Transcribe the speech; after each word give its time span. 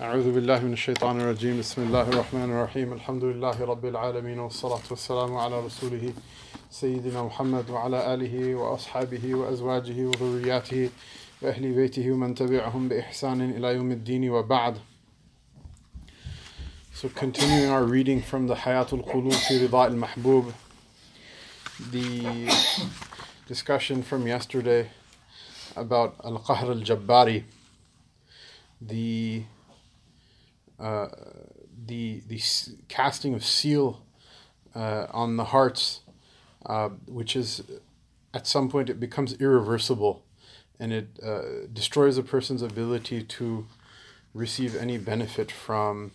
أعوذ 0.00 0.32
بالله 0.32 0.58
من 0.60 0.72
الشيطان 0.72 1.20
الرجيم. 1.20 1.58
بسم 1.58 1.82
الله 1.82 2.02
الرحمن 2.08 2.50
الرحيم. 2.54 2.92
الحمد 2.92 3.24
لله 3.24 3.64
رب 3.64 3.84
العالمين 3.84 4.38
والصلاة 4.38 4.86
والسلام 4.90 5.36
على 5.36 5.60
رسوله 5.66 6.12
سيدنا 6.70 7.22
محمد 7.22 7.70
وعلى 7.70 8.14
آله 8.14 8.54
وأصحابه 8.54 9.34
وأزواجه 9.34 9.98
وذرياته 10.06 10.90
وأهل 11.42 11.72
بيته 11.72 12.12
ومن 12.12 12.34
تبعهم 12.34 12.88
بإحسان 12.88 13.50
إلى 13.50 13.74
يوم 13.74 13.90
الدين 13.90 14.30
وبعد. 14.30 14.78
So 16.94 17.08
continuing 17.08 17.68
our 17.68 17.82
reading 17.82 18.22
from 18.22 18.46
the 18.46 18.54
Hayatul 18.54 19.04
Qulub 19.04 19.34
fi 19.34 19.66
Rida 19.66 19.90
al-Mahbub 19.90 20.54
the 21.90 22.48
discussion 23.48 24.04
from 24.04 24.28
yesterday 24.28 24.90
about 25.74 26.14
Al-Qahr 26.22 26.70
al-Jabbari 26.70 27.42
the 28.80 29.42
uh, 30.78 31.08
the 31.86 32.22
the 32.28 32.40
casting 32.88 33.34
of 33.34 33.44
seal 33.44 34.04
uh, 34.74 35.06
on 35.10 35.36
the 35.36 35.46
hearts, 35.46 36.00
uh, 36.66 36.90
which 37.06 37.34
is 37.34 37.62
at 38.32 38.46
some 38.46 38.68
point 38.68 38.88
it 38.88 39.00
becomes 39.00 39.34
irreversible, 39.40 40.24
and 40.78 40.92
it 40.92 41.18
uh, 41.22 41.66
destroys 41.72 42.16
a 42.16 42.22
person's 42.22 42.62
ability 42.62 43.24
to 43.24 43.66
receive 44.34 44.76
any 44.76 44.98
benefit 44.98 45.50
from 45.50 46.12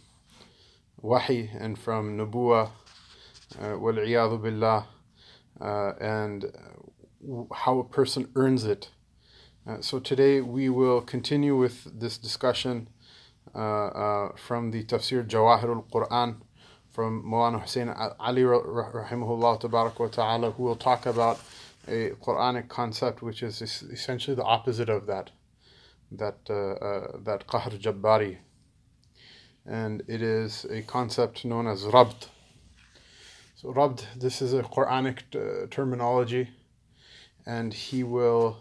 wahi 1.02 1.50
and 1.60 1.78
from 1.78 2.18
nubuwa, 2.18 2.70
uh, 3.62 3.78
wal 3.78 4.38
billah, 4.38 4.86
and 5.60 6.46
how 7.54 7.80
a 7.80 7.84
person 7.84 8.30
earns 8.36 8.64
it. 8.64 8.90
so 9.82 10.00
today 10.00 10.40
we 10.40 10.70
will 10.70 11.02
continue 11.02 11.58
with 11.58 12.00
this 12.00 12.18
discussion 12.18 12.88
from 13.52 14.72
the 14.72 14.84
Tafsir 14.84 15.28
Jawahir 15.28 15.76
al-Quran 15.76 16.38
from 16.92 17.24
Mawlana 17.24 17.62
Hussein 17.62 17.90
Ali 17.90 18.44
rahimahullah 18.44 20.00
wa 20.00 20.08
ta'ala 20.08 20.52
who 20.52 20.64
will 20.64 20.76
talk 20.76 21.06
about 21.06 21.40
a 21.88 22.12
Quranic 22.22 22.70
concept 22.70 23.22
which 23.22 23.44
is 23.44 23.62
essentially 23.62 24.36
the 24.36 24.44
opposite 24.44 24.90
of 24.90 25.08
that 25.08 25.32
that 26.12 26.38
uh, 26.50 26.54
uh, 26.54 27.18
that 27.24 27.48
qahr 27.48 27.72
jabbari. 27.82 28.38
And 29.66 30.04
it 30.08 30.22
is 30.22 30.66
a 30.70 30.82
concept 30.82 31.46
known 31.46 31.68
as 31.68 31.84
rabt. 31.84 32.28
So 33.56 33.74
rabt 33.74 34.06
this 34.16 34.42
is 34.42 34.54
a 34.54 34.62
Quranic 34.62 35.20
uh, 35.36 35.68
terminology 35.72 36.50
and 37.46 37.74
he 37.74 38.04
will 38.04 38.58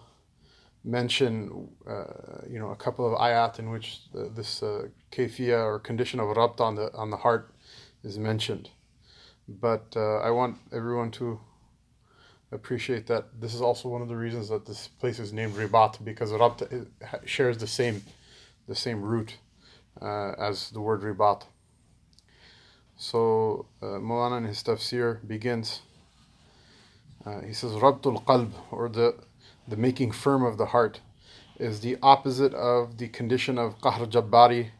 mention, 0.84 1.68
uh, 1.88 2.42
you 2.48 2.58
know, 2.58 2.70
a 2.70 2.76
couple 2.76 3.06
of 3.06 3.18
ayat 3.20 3.58
in 3.58 3.70
which 3.70 4.10
the, 4.12 4.30
this 4.34 4.62
uh, 4.62 4.88
kafiyah 5.10 5.64
or 5.64 5.78
condition 5.78 6.20
of 6.20 6.28
rabt 6.36 6.60
on 6.60 6.74
the 6.74 6.92
on 6.94 7.10
the 7.10 7.18
heart 7.18 7.54
is 8.02 8.18
mentioned. 8.18 8.70
But 9.48 9.94
uh, 9.96 10.18
I 10.18 10.30
want 10.30 10.58
everyone 10.72 11.10
to 11.12 11.40
appreciate 12.50 13.06
that 13.06 13.40
this 13.40 13.54
is 13.54 13.60
also 13.60 13.88
one 13.88 14.02
of 14.02 14.08
the 14.08 14.16
reasons 14.16 14.48
that 14.50 14.66
this 14.66 14.88
place 14.88 15.18
is 15.18 15.32
named 15.32 15.54
Ribat 15.54 16.04
because 16.04 16.30
rabt 16.30 16.86
shares 17.24 17.58
the 17.58 17.66
same 17.66 18.02
the 18.68 18.74
same 18.74 19.02
root 19.02 19.38
uh, 20.00 20.32
as 20.38 20.70
the 20.70 20.80
word 20.80 21.02
Ribat. 21.02 21.44
So 22.96 23.66
uh, 23.82 23.98
Mulana 23.98 24.38
in 24.38 24.44
his 24.44 24.62
tafsir 24.62 25.26
begins. 25.26 25.80
Uh, 27.24 27.40
he 27.40 27.52
says 27.52 27.72
Rabtul 27.72 28.24
Qalb 28.24 28.50
or 28.70 28.88
the 28.88 29.14
the 29.66 29.76
making 29.76 30.12
firm 30.12 30.44
of 30.44 30.58
the 30.58 30.66
heart, 30.66 31.00
is 31.58 31.80
the 31.80 31.96
opposite 32.02 32.54
of 32.54 32.98
the 32.98 33.08
condition 33.08 33.58
of 33.58 33.78
qahr 33.80 34.06
jabbari, 34.10 34.70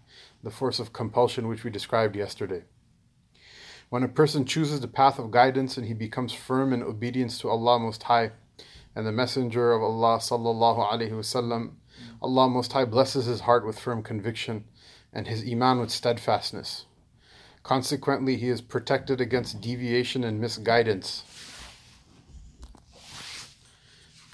the 0.43 0.51
force 0.51 0.79
of 0.79 0.93
compulsion 0.93 1.49
which 1.49 1.65
we 1.65 1.71
described 1.71 2.17
yesterday. 2.17 2.63
When 3.89 4.03
a 4.03 4.09
person 4.09 4.45
chooses 4.45 4.81
the 4.81 4.89
path 4.89 5.19
of 5.19 5.31
guidance 5.31 5.77
and 5.77 5.87
he 5.87 5.95
becomes 5.95 6.33
firm 6.33 6.73
in 6.73 6.83
obedience 6.83 7.39
to 7.39 7.49
Allah 7.49 7.79
Most 7.79 8.05
High 8.05 8.33
and 8.97 9.07
the 9.07 9.13
Messenger 9.13 9.73
of 9.73 9.83
Allah 9.83 10.19
sallallahu 10.19 10.91
alaihi 10.91 11.13
wasallam, 11.13 11.73
Allah 12.21 12.49
Most 12.49 12.73
High 12.73 12.87
blesses 12.87 13.27
his 13.27 13.43
heart 13.43 13.67
with 13.67 13.79
firm 13.79 14.03
conviction 14.03 14.65
and 15.13 15.27
his 15.27 15.45
iman 15.47 15.79
with 15.79 15.91
steadfastness. 15.91 16.87
Consequently, 17.63 18.37
he 18.37 18.49
is 18.49 18.61
protected 18.61 19.21
against 19.21 19.61
deviation 19.61 20.25
and 20.25 20.41
misguidance 20.41 21.25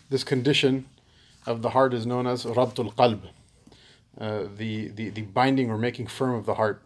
this 0.09 0.24
condition 0.24 0.86
of 1.46 1.62
the 1.62 1.72
heart 1.72 1.94
is 1.94 2.06
known 2.06 2.28
as 2.28 2.46
rabtul 2.46 2.94
qalb, 2.96 3.22
uh, 4.19 4.46
the, 4.56 4.90
the, 4.90 5.09
the 5.09 5.22
binding 5.22 5.69
or 5.69 5.78
making 5.78 6.08
firm 6.08 6.36
of 6.36 6.46
the 6.46 6.56
heart. 6.56 6.81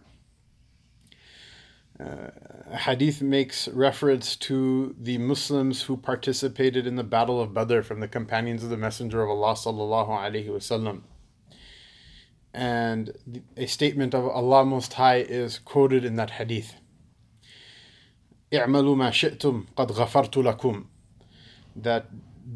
Uh, 1.99 2.29
hadith 2.75 3.21
makes 3.21 3.67
reference 3.69 4.35
to 4.35 4.95
the 4.99 5.17
Muslims 5.17 5.81
who 5.83 5.97
participated 5.97 6.85
in 6.85 6.95
the 6.95 7.03
Battle 7.03 7.41
of 7.41 7.53
Badr 7.53 7.81
from 7.81 7.99
the 8.01 8.07
companions 8.07 8.63
of 8.63 8.69
the 8.69 8.77
Messenger 8.77 9.23
of 9.23 9.29
Allah 9.29 9.53
sallallahu 9.53 10.09
alaihi 10.09 10.47
wasallam. 10.47 11.01
And 12.53 13.41
a 13.55 13.65
statement 13.65 14.13
of 14.13 14.27
Allah 14.27 14.63
Most 14.63 14.93
High 14.93 15.17
is 15.17 15.59
quoted 15.59 16.05
in 16.05 16.15
that 16.15 16.31
hadith. 16.31 16.75
اعملوا 18.53 18.95
ما 18.95 19.11
شئتم 19.11 19.65
قد 19.75 19.91
غفرت 19.91 20.37
لكم 20.37 20.85
that 21.75 22.05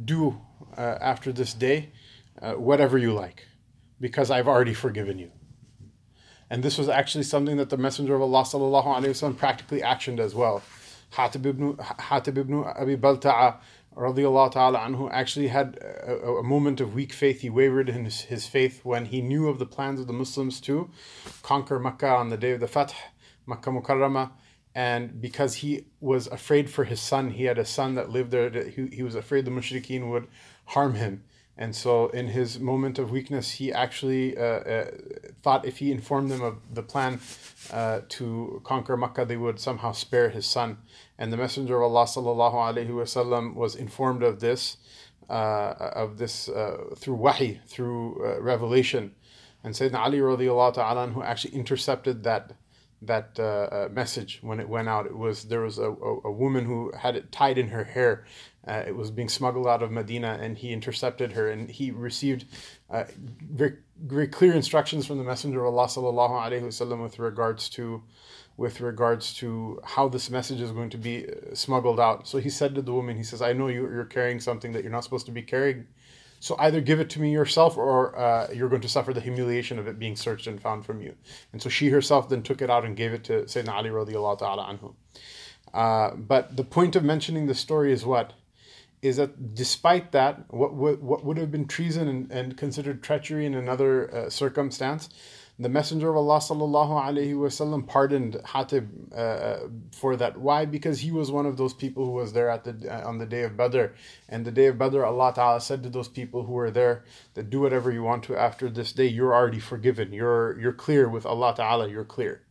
do 0.06 0.38
uh, 0.77 0.99
after 1.01 1.33
this 1.33 1.55
day 1.55 1.91
uh, 2.41 2.53
whatever 2.53 2.99
you 2.99 3.13
like, 3.13 3.47
because 4.01 4.31
I've 4.31 4.49
already 4.49 4.75
forgiven 4.75 5.19
you. 5.19 5.31
And 6.49 6.63
this 6.63 6.79
was 6.79 6.89
actually 6.89 7.25
something 7.25 7.57
that 7.57 7.71
the 7.71 7.77
Messenger 7.77 8.15
of 8.15 8.23
Allah 8.23 8.43
sallallahu 8.43 8.85
alaihi 8.85 9.09
wasallam 9.09 9.37
practically 9.37 9.81
actioned 9.81 10.21
as 10.21 10.35
well. 10.35 10.63
Hatib 11.15 11.47
ibn, 11.47 11.75
Hatib 11.77 12.39
ibn 12.39 12.65
Abi 12.65 12.97
Balta'a 12.97 13.57
radiallahu 13.97 14.53
ta'ala 14.53 14.79
anhu 14.81 15.11
actually 15.11 15.49
had 15.49 15.79
a, 15.81 16.15
a, 16.15 16.43
moment 16.43 16.81
of 16.81 16.95
weak 16.95 17.13
faith. 17.13 17.41
He 17.41 17.51
wavered 17.51 17.89
in 17.89 18.05
his, 18.05 18.23
his, 18.23 18.47
faith 18.47 18.85
when 18.85 19.07
he 19.07 19.23
knew 19.23 19.49
of 19.49 19.59
the 19.59 19.67
plans 19.67 19.99
of 19.99 20.07
the 20.07 20.13
Muslims 20.13 20.61
to 20.63 20.91
conquer 21.43 21.79
Makkah 21.79 22.09
on 22.09 22.29
the 22.29 22.37
day 22.37 22.53
of 22.53 22.61
the 22.61 22.69
Fath, 22.69 22.95
Makkah 23.47 23.71
Mukarramah. 23.71 24.33
And 24.75 25.23
because 25.23 25.55
he 25.55 25.87
was 26.01 26.27
afraid 26.27 26.69
for 26.69 26.85
his 26.85 27.01
son, 27.01 27.31
he 27.31 27.45
had 27.45 27.57
a 27.57 27.65
son 27.65 27.95
that 27.95 28.11
lived 28.11 28.31
there, 28.31 28.51
he, 28.51 28.89
he 28.93 29.03
was 29.03 29.15
afraid 29.15 29.47
the 29.47 29.51
mushrikeen 29.51 30.11
would 30.11 30.27
harm 30.67 30.95
him. 30.95 31.25
And 31.59 31.75
so, 31.75 32.09
in 32.09 32.29
his 32.29 32.61
moment 32.61 32.99
of 32.99 33.11
weakness, 33.11 33.53
he 33.53 33.73
actually 33.73 34.37
uh, 34.37 34.43
uh, 34.43 34.91
thought 35.43 35.65
if 35.65 35.79
he 35.79 35.91
informed 35.91 36.31
them 36.31 36.43
of 36.43 36.59
the 36.75 36.83
plan 36.83 37.19
uh, 37.73 38.01
to 38.11 38.61
conquer 38.63 38.95
Makkah, 38.97 39.25
they 39.25 39.39
would 39.39 39.59
somehow 39.59 39.93
spare 39.93 40.29
his 40.29 40.45
son. 40.45 40.79
And 41.19 41.33
the 41.33 41.39
Messenger 41.39 41.81
of 41.81 41.95
Allah 41.95 42.05
wasallam 42.05 43.55
was 43.55 43.75
informed 43.75 44.23
of 44.23 44.41
this, 44.41 44.77
uh, 45.31 45.73
of 45.95 46.19
this 46.19 46.51
uh, 46.51 46.95
through 46.95 47.15
wahi, 47.15 47.61
through 47.67 48.23
uh, 48.23 48.43
revelation. 48.43 49.15
And 49.65 49.75
Sayyidina 49.75 49.99
Ali 49.99 50.19
who 50.19 51.23
actually 51.23 51.55
intercepted 51.55 52.23
that 52.25 52.53
that 53.03 53.39
message 53.93 54.39
when 54.43 54.59
it 54.59 54.69
went 54.69 54.89
out. 54.89 55.07
It 55.07 55.17
was 55.17 55.45
there 55.45 55.61
was 55.61 55.79
a, 55.79 55.91
a, 55.91 56.21
a 56.25 56.31
woman 56.33 56.65
who 56.65 56.93
had 56.97 57.15
it 57.15 57.31
tied 57.31 57.59
in 57.59 57.69
her 57.69 57.85
hair 57.85 58.25
uh, 58.67 58.83
it 58.87 58.97
was 58.97 59.11
being 59.11 59.29
smuggled 59.29 59.67
out 59.67 59.83
of 59.83 59.91
Medina, 59.93 60.39
and 60.41 60.59
he 60.59 60.73
intercepted 60.73 61.33
her, 61.33 61.49
and 61.49 61.71
he 61.71 61.91
received 61.91 62.47
uh, 62.91 63.05
very, 63.41 63.77
very 64.03 64.27
clear 64.27 64.55
instructions 64.55 65.07
from 65.07 65.19
the 65.19 65.25
Messenger 65.25 65.65
of 65.65 65.75
Allah 65.75 65.87
sallallahu 65.87 66.31
alaihi 66.31 66.63
wasallam 66.63 67.03
with 67.03 67.19
regards 67.19 67.69
to, 67.71 68.03
with 68.57 68.81
regards 68.81 69.35
to 69.35 69.81
how 69.85 70.09
this 70.09 70.31
message 70.31 70.61
is 70.61 70.73
going 70.73 70.91
to 70.91 70.99
be 70.99 71.27
uh, 71.27 71.55
smuggled 71.55 72.01
out. 72.01 72.27
So 72.27 72.39
he 72.39 72.51
said 72.51 72.75
to 72.75 72.83
the 72.83 72.93
woman, 72.93 73.17
he 73.17 73.23
says, 73.23 73.41
"I 73.41 73.53
know 73.53 73.69
you, 73.69 73.87
are 73.87 74.05
carrying 74.05 74.41
something 74.41 74.73
that 74.73 74.83
you're 74.83 74.93
not 74.93 75.05
supposed 75.05 75.27
to 75.27 75.33
be 75.33 75.43
carrying." 75.43 75.87
So 76.41 76.55
either 76.59 76.81
give 76.81 77.01
it 77.01 77.09
to 77.11 77.21
me 77.21 77.33
yourself, 77.33 77.77
or 77.77 78.19
uh, 78.19 78.49
you're 78.53 78.69
going 78.69 78.83
to 78.83 78.89
suffer 78.89 79.13
the 79.13 79.21
humiliation 79.21 79.79
of 79.79 79.87
it 79.87 79.99
being 79.99 80.17
searched 80.17 80.47
and 80.47 80.61
found 80.61 80.85
from 80.85 81.01
you. 81.01 81.15
And 81.53 81.63
so 81.63 81.69
she 81.69 81.89
herself 81.89 82.29
then 82.29 82.43
took 82.43 82.61
it 82.61 82.69
out 82.69 82.85
and 82.85 82.97
gave 82.97 83.13
it 83.15 83.25
to 83.25 83.43
Sayyidina 83.43 83.73
Ali 83.73 83.91
radiallahu 83.91 84.39
ta'ala 84.39 84.67
anhu. 84.67 84.95
Uh, 85.73 86.15
but 86.17 86.57
the 86.57 86.65
point 86.65 86.97
of 86.97 87.05
mentioning 87.05 87.47
the 87.47 87.55
story 87.55 87.93
is 87.93 88.05
what? 88.05 88.33
Is 89.03 89.17
that 89.17 89.55
despite 89.55 90.13
that, 90.13 90.53
what 90.53 90.75
what, 90.75 91.03
what 91.03 91.25
would 91.25 91.37
have 91.37 91.51
been 91.51 91.67
treason 91.67 92.09
and, 92.09 92.31
and 92.31 92.57
considered 92.57 93.03
treachery 93.03 93.47
in 93.47 93.55
another 93.55 94.15
uh, 94.15 94.31
circumstance, 94.31 95.09
the 95.59 95.69
Messenger 95.71 96.11
of 96.11 96.17
Allah 96.17 96.39
sallallahu 96.39 97.03
alaihi 97.03 97.35
wasallam 97.35 97.87
pardoned 97.87 98.35
Hatib 98.45 98.89
uh, 99.13 99.17
uh, 99.17 99.69
for 99.91 100.15
that. 100.17 100.39
Why? 100.39 100.67
Because 100.67 101.01
he 101.01 101.11
was 101.11 101.31
one 101.31 101.47
of 101.47 101.57
those 101.57 101.73
people 101.73 102.05
who 102.05 102.13
was 102.13 102.35
there 102.35 102.51
at 102.51 102.65
the 102.65 102.93
uh, 102.93 103.09
on 103.09 103.19
the 103.19 103.27
day 103.27 103.43
of 103.43 103.57
Badr, 103.57 103.87
and 104.29 104.45
the 104.45 104.51
day 104.53 104.67
of 104.67 104.77
Badr, 104.77 105.03
Allah 105.03 105.33
Taala 105.33 105.63
said 105.63 105.83
to 105.85 105.89
those 105.89 106.09
people 106.09 106.45
who 106.45 106.53
were 106.53 106.71
there 106.71 107.05
that 107.35 107.49
do 107.49 107.61
whatever 107.61 107.91
you 107.91 108.03
want 108.03 108.25
to 108.25 108.37
after 108.37 108.69
this 108.69 108.93
day. 108.93 109.07
You're 109.07 109.35
already 109.35 109.61
forgiven. 109.61 110.13
You're 110.13 110.59
you're 110.61 110.75
clear 110.75 111.09
with 111.09 111.25
Allah 111.25 111.55
Taala. 111.57 111.91
You're 111.91 112.05
clear. 112.05 112.43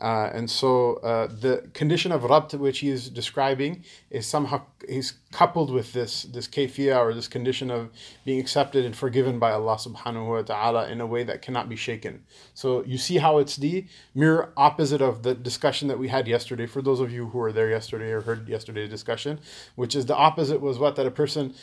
Uh, 0.00 0.30
and 0.32 0.48
so 0.48 0.94
uh, 0.96 1.26
the 1.26 1.68
condition 1.72 2.12
of 2.12 2.22
rabt 2.22 2.54
which 2.54 2.78
he 2.78 2.88
is 2.88 3.10
describing 3.10 3.84
is 4.10 4.26
somehow 4.26 4.62
he's 4.88 5.14
coupled 5.30 5.70
with 5.70 5.92
this 5.92 6.22
this 6.22 6.48
kayfiyah 6.48 6.96
or 6.96 7.12
this 7.12 7.28
condition 7.28 7.70
of 7.70 7.90
being 8.24 8.40
accepted 8.40 8.84
and 8.84 8.96
forgiven 8.96 9.38
by 9.38 9.52
Allah 9.52 9.76
subhanahu 9.76 10.26
wa 10.26 10.42
ta'ala 10.42 10.88
in 10.88 11.00
a 11.00 11.06
way 11.06 11.22
that 11.22 11.42
cannot 11.42 11.68
be 11.68 11.76
shaken. 11.76 12.24
So 12.54 12.82
you 12.84 12.96
see 12.96 13.18
how 13.18 13.38
it's 13.38 13.56
the 13.56 13.84
mirror 14.14 14.52
opposite 14.56 15.02
of 15.02 15.22
the 15.22 15.34
discussion 15.34 15.88
that 15.88 15.98
we 15.98 16.08
had 16.08 16.26
yesterday, 16.26 16.66
for 16.66 16.80
those 16.80 17.00
of 17.00 17.12
you 17.12 17.26
who 17.28 17.38
were 17.38 17.52
there 17.52 17.68
yesterday 17.68 18.10
or 18.10 18.22
heard 18.22 18.48
yesterday's 18.48 18.88
discussion, 18.88 19.38
which 19.74 19.94
is 19.94 20.06
the 20.06 20.16
opposite 20.16 20.60
was 20.62 20.78
what? 20.78 20.96
That 20.96 21.06
a 21.06 21.10
person 21.10 21.54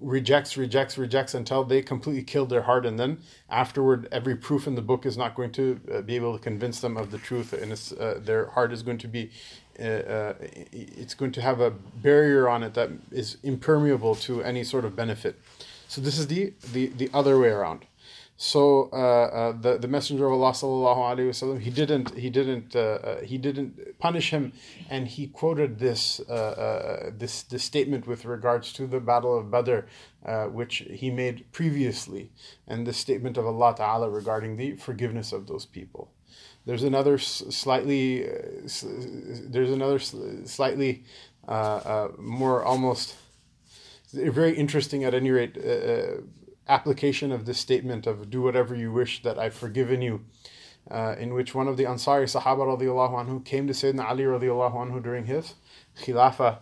rejects, 0.00 0.56
rejects, 0.56 0.98
rejects 0.98 1.34
until 1.34 1.62
they 1.64 1.80
completely 1.80 2.24
killed 2.24 2.50
their 2.50 2.62
heart 2.62 2.84
and 2.84 2.98
then 2.98 3.18
afterward 3.48 4.08
every 4.10 4.34
proof 4.34 4.66
in 4.66 4.74
the 4.74 4.82
book 4.82 5.06
is 5.06 5.16
not 5.16 5.34
going 5.36 5.52
to 5.52 5.80
uh, 5.92 6.00
be 6.02 6.16
able 6.16 6.36
to 6.36 6.42
convince 6.42 6.80
them 6.80 6.96
of 6.96 7.10
the 7.10 7.18
truth 7.18 7.52
and 7.52 7.72
uh, 8.00 8.18
their 8.18 8.46
heart 8.46 8.72
is 8.72 8.82
going 8.82 8.98
to 8.98 9.08
be 9.08 9.30
uh, 9.78 9.82
uh, 9.82 10.34
it's 10.72 11.14
going 11.14 11.32
to 11.32 11.40
have 11.40 11.60
a 11.60 11.70
barrier 11.70 12.48
on 12.48 12.62
it 12.62 12.74
that 12.74 12.90
is 13.10 13.38
impermeable 13.42 14.14
to 14.14 14.42
any 14.42 14.64
sort 14.64 14.84
of 14.84 14.94
benefit. 14.94 15.40
So 15.88 16.00
this 16.00 16.18
is 16.18 16.26
the 16.26 16.52
the, 16.72 16.88
the 16.88 17.10
other 17.12 17.38
way 17.38 17.48
around. 17.48 17.86
So 18.36 18.90
uh, 18.92 18.96
uh, 18.96 19.52
the 19.52 19.78
the 19.78 19.88
Messenger 19.88 20.26
of 20.26 20.32
Allah 20.32 20.50
sallallahu 20.50 20.96
alaihi 20.96 21.28
wasallam 21.28 21.60
he 21.60 21.70
didn't 21.70 22.18
he 22.18 22.28
didn't 22.28 22.74
uh, 22.74 22.80
uh 22.80 23.20
he 23.20 23.38
didn't 23.38 23.98
punish 23.98 24.30
him, 24.30 24.52
and 24.90 25.06
he 25.06 25.28
quoted 25.28 25.78
this 25.78 26.20
this 27.18 27.42
this 27.42 27.62
statement 27.62 28.06
with 28.06 28.24
regards 28.24 28.72
to 28.74 28.86
the 28.86 29.00
Battle 29.00 29.38
of 29.38 29.50
Badr, 29.50 29.80
which 30.50 30.84
he 30.90 31.10
made 31.10 31.44
previously, 31.52 32.30
and 32.66 32.86
the 32.86 32.92
statement 32.92 33.36
of 33.36 33.46
Allah 33.46 33.74
Taala 33.78 34.12
regarding 34.12 34.56
the 34.56 34.76
forgiveness 34.76 35.32
of 35.32 35.46
those 35.46 35.64
people. 35.64 36.10
There's 36.64 36.84
another 36.84 37.18
slightly, 37.18 38.28
uh, 38.28 38.32
there's 38.62 39.70
another 39.70 39.98
slightly 39.98 41.04
uh, 41.48 41.50
uh, 41.50 42.08
more 42.18 42.62
almost 42.62 43.16
very 44.12 44.54
interesting 44.54 45.04
at 45.04 45.14
any 45.14 45.30
rate 45.30 45.56
application 46.68 47.32
of 47.32 47.44
this 47.46 47.58
statement 47.58 48.06
of 48.06 48.30
do 48.30 48.42
whatever 48.42 48.74
you 48.74 48.92
wish 48.92 49.22
that 49.22 49.38
I've 49.38 49.54
forgiven 49.54 50.02
you. 50.02 50.24
Uh, 50.90 51.14
in 51.16 51.32
which 51.32 51.54
one 51.54 51.68
of 51.68 51.76
the 51.76 51.84
Ansari 51.84 52.24
Sahaba 52.24 52.76
radiallahu 52.76 53.14
anhu 53.14 53.44
came 53.44 53.68
to 53.68 53.72
Sayyidina 53.72 54.04
Ali 54.04 54.24
radiallahu 54.24 54.74
anhu 54.74 55.00
during 55.00 55.26
his 55.26 55.54
khilafah, 56.00 56.58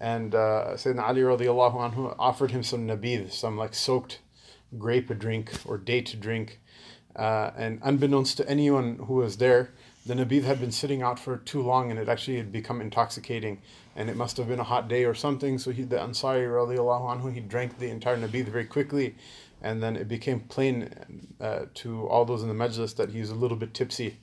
and 0.00 0.34
uh, 0.34 0.68
Sayyidina 0.72 1.02
Ali 1.02 1.20
radiallahu 1.20 1.74
anhu 1.74 2.16
offered 2.18 2.50
him 2.50 2.62
some 2.62 2.86
nabid, 2.88 3.30
some 3.30 3.58
like 3.58 3.74
soaked 3.74 4.20
grape 4.78 5.16
drink 5.18 5.52
or 5.66 5.76
date 5.76 6.16
drink, 6.18 6.60
uh, 7.18 7.50
and 7.56 7.80
unbeknownst 7.82 8.36
to 8.36 8.48
anyone 8.48 8.96
who 9.06 9.14
was 9.14 9.38
there, 9.38 9.70
the 10.06 10.14
nabid 10.14 10.44
had 10.44 10.60
been 10.60 10.70
sitting 10.70 11.02
out 11.02 11.18
for 11.18 11.36
too 11.36 11.60
long 11.60 11.90
and 11.90 11.98
it 11.98 12.08
actually 12.08 12.36
had 12.36 12.52
become 12.52 12.80
intoxicating. 12.80 13.60
And 13.96 14.08
it 14.08 14.16
must 14.16 14.36
have 14.36 14.46
been 14.46 14.60
a 14.60 14.64
hot 14.64 14.88
day 14.88 15.04
or 15.04 15.14
something. 15.14 15.58
So 15.58 15.72
he, 15.72 15.82
the 15.82 15.96
Ansari, 15.96 16.46
anhu, 16.46 17.34
he 17.34 17.40
drank 17.40 17.78
the 17.78 17.90
entire 17.90 18.16
nabid 18.16 18.46
very 18.46 18.64
quickly. 18.64 19.16
And 19.60 19.82
then 19.82 19.96
it 19.96 20.06
became 20.06 20.40
plain 20.40 21.34
uh, 21.40 21.66
to 21.74 22.06
all 22.06 22.24
those 22.24 22.42
in 22.42 22.48
the 22.48 22.54
majlis 22.54 22.94
that 22.96 23.10
he 23.10 23.18
was 23.18 23.30
a 23.30 23.34
little 23.34 23.56
bit 23.56 23.74
tipsy. 23.74 24.18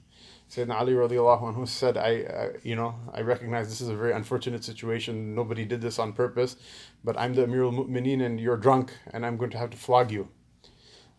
Sayyidina 0.50 0.76
Ali 0.76 0.94
radiallahu 0.94 1.54
anhu 1.54 1.68
said, 1.68 1.98
I, 1.98 2.22
uh, 2.22 2.50
you 2.64 2.76
know, 2.76 2.96
I 3.14 3.22
recognize 3.22 3.68
this 3.68 3.82
is 3.82 3.90
a 3.90 3.96
very 3.96 4.14
unfortunate 4.14 4.64
situation. 4.64 5.36
Nobody 5.36 5.66
did 5.66 5.82
this 5.82 6.00
on 6.00 6.14
purpose, 6.14 6.56
but 7.04 7.20
I'm 7.20 7.34
the 7.34 7.44
Amir 7.44 7.64
al-Mu'mineen 7.64 8.24
and 8.24 8.40
you're 8.40 8.56
drunk 8.56 8.94
and 9.12 9.26
I'm 9.26 9.36
going 9.36 9.52
to 9.52 9.58
have 9.58 9.72
to 9.72 9.78
flog 9.78 10.12
you. 10.12 10.30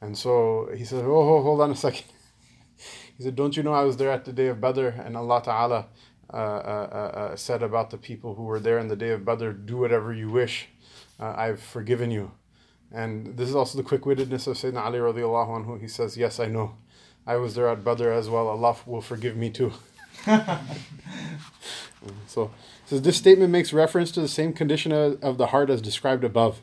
And 0.00 0.16
so 0.16 0.68
he 0.76 0.84
said, 0.84 1.04
oh, 1.04 1.42
hold 1.42 1.60
on 1.60 1.70
a 1.70 1.76
second. 1.76 2.04
he 3.16 3.24
said, 3.24 3.36
don't 3.36 3.56
you 3.56 3.62
know 3.62 3.72
I 3.72 3.84
was 3.84 3.96
there 3.96 4.10
at 4.10 4.24
the 4.24 4.32
day 4.32 4.48
of 4.48 4.60
Badr 4.60 4.88
and 4.88 5.16
Allah 5.16 5.42
Ta'ala 5.42 5.86
uh, 6.32 6.36
uh, 6.36 6.38
uh, 6.38 7.18
uh, 7.18 7.36
said 7.36 7.62
about 7.62 7.90
the 7.90 7.98
people 7.98 8.34
who 8.34 8.42
were 8.42 8.60
there 8.60 8.78
in 8.78 8.88
the 8.88 8.96
day 8.96 9.10
of 9.10 9.24
Badr, 9.24 9.50
do 9.50 9.76
whatever 9.76 10.12
you 10.12 10.28
wish. 10.28 10.68
Uh, 11.18 11.34
I've 11.36 11.62
forgiven 11.62 12.10
you. 12.10 12.32
And 12.92 13.36
this 13.36 13.48
is 13.48 13.54
also 13.54 13.78
the 13.78 13.84
quick-wittedness 13.84 14.46
of 14.46 14.56
Sayyidina 14.56 14.84
Ali 14.84 14.98
radiallahu 14.98 15.64
anhu. 15.64 15.80
He 15.80 15.88
says, 15.88 16.16
yes, 16.16 16.38
I 16.40 16.46
know. 16.46 16.76
I 17.26 17.36
was 17.36 17.54
there 17.54 17.68
at 17.68 17.82
Badr 17.84 18.10
as 18.10 18.28
well. 18.28 18.48
Allah 18.48 18.76
will 18.86 19.00
forgive 19.00 19.36
me 19.36 19.50
too. 19.50 19.72
so, 22.26 22.50
so 22.86 22.98
this 22.98 23.16
statement 23.16 23.50
makes 23.50 23.72
reference 23.72 24.12
to 24.12 24.20
the 24.20 24.28
same 24.28 24.52
condition 24.52 24.92
of, 24.92 25.22
of 25.22 25.38
the 25.38 25.48
heart 25.48 25.70
as 25.70 25.82
described 25.82 26.24
above. 26.24 26.60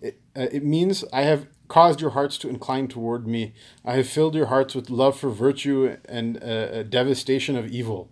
It, 0.00 0.20
uh, 0.36 0.46
it 0.52 0.64
means 0.64 1.04
I 1.12 1.22
have 1.22 1.46
caused 1.68 2.00
your 2.00 2.10
hearts 2.10 2.38
to 2.38 2.48
incline 2.48 2.88
toward 2.88 3.26
me. 3.26 3.54
I 3.84 3.94
have 3.94 4.08
filled 4.08 4.34
your 4.34 4.46
hearts 4.46 4.74
with 4.74 4.90
love 4.90 5.18
for 5.18 5.30
virtue 5.30 5.96
and 6.08 6.42
uh, 6.42 6.82
devastation 6.84 7.56
of 7.56 7.66
evil. 7.68 8.10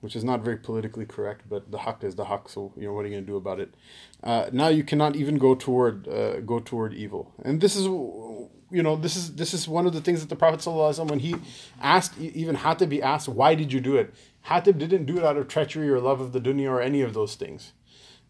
Which 0.00 0.14
is 0.14 0.22
not 0.22 0.42
very 0.42 0.58
politically 0.58 1.06
correct, 1.06 1.48
but 1.48 1.72
the 1.72 1.78
haq 1.78 2.04
is 2.04 2.14
the 2.14 2.26
haq. 2.26 2.48
So 2.48 2.72
you 2.76 2.84
know 2.84 2.92
what 2.92 3.06
are 3.06 3.08
you 3.08 3.14
going 3.14 3.24
to 3.24 3.32
do 3.32 3.36
about 3.36 3.58
it? 3.58 3.74
Uh, 4.22 4.50
now 4.52 4.68
you 4.68 4.84
cannot 4.84 5.16
even 5.16 5.38
go 5.38 5.54
toward 5.54 6.06
uh, 6.06 6.40
go 6.40 6.60
toward 6.60 6.94
evil, 6.94 7.32
and 7.42 7.60
this 7.60 7.74
is 7.74 7.86
you 7.86 8.48
know 8.70 8.94
this 8.94 9.16
is 9.16 9.34
this 9.34 9.54
is 9.54 9.66
one 9.66 9.86
of 9.86 9.94
the 9.94 10.02
things 10.02 10.20
that 10.20 10.28
the 10.28 10.36
Prophet 10.36 10.60
ﷺ, 10.60 11.08
when 11.08 11.20
he 11.20 11.34
asked 11.80 12.16
even 12.20 12.56
Hatib, 12.56 12.92
he 12.92 13.02
asked, 13.02 13.26
"Why 13.26 13.54
did 13.54 13.72
you 13.72 13.80
do 13.80 13.96
it?" 13.96 14.14
Hatib 14.46 14.78
didn't 14.78 15.06
do 15.06 15.16
it 15.16 15.24
out 15.24 15.38
of 15.38 15.48
treachery 15.48 15.88
or 15.88 15.98
love 15.98 16.20
of 16.20 16.32
the 16.32 16.40
dunya 16.40 16.70
or 16.70 16.80
any 16.80 17.00
of 17.00 17.14
those 17.14 17.34
things 17.34 17.72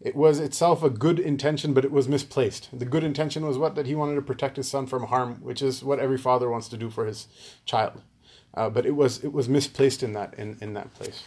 it 0.00 0.14
was 0.14 0.38
itself 0.38 0.82
a 0.82 0.90
good 0.90 1.18
intention, 1.18 1.72
but 1.72 1.84
it 1.84 1.90
was 1.90 2.06
misplaced. 2.06 2.68
The 2.72 2.84
good 2.84 3.02
intention 3.02 3.46
was 3.46 3.56
what? 3.56 3.74
That 3.74 3.86
he 3.86 3.94
wanted 3.94 4.16
to 4.16 4.22
protect 4.22 4.56
his 4.56 4.68
son 4.68 4.86
from 4.86 5.04
harm, 5.04 5.36
which 5.42 5.62
is 5.62 5.82
what 5.82 5.98
every 5.98 6.18
father 6.18 6.50
wants 6.50 6.68
to 6.68 6.76
do 6.76 6.90
for 6.90 7.06
his 7.06 7.28
child. 7.64 8.02
Uh, 8.54 8.70
but 8.70 8.86
it 8.86 8.96
was 8.96 9.22
it 9.24 9.32
was 9.32 9.48
misplaced 9.48 10.02
in 10.02 10.12
that 10.12 10.34
in, 10.34 10.56
in 10.60 10.74
that 10.74 10.92
place. 10.94 11.24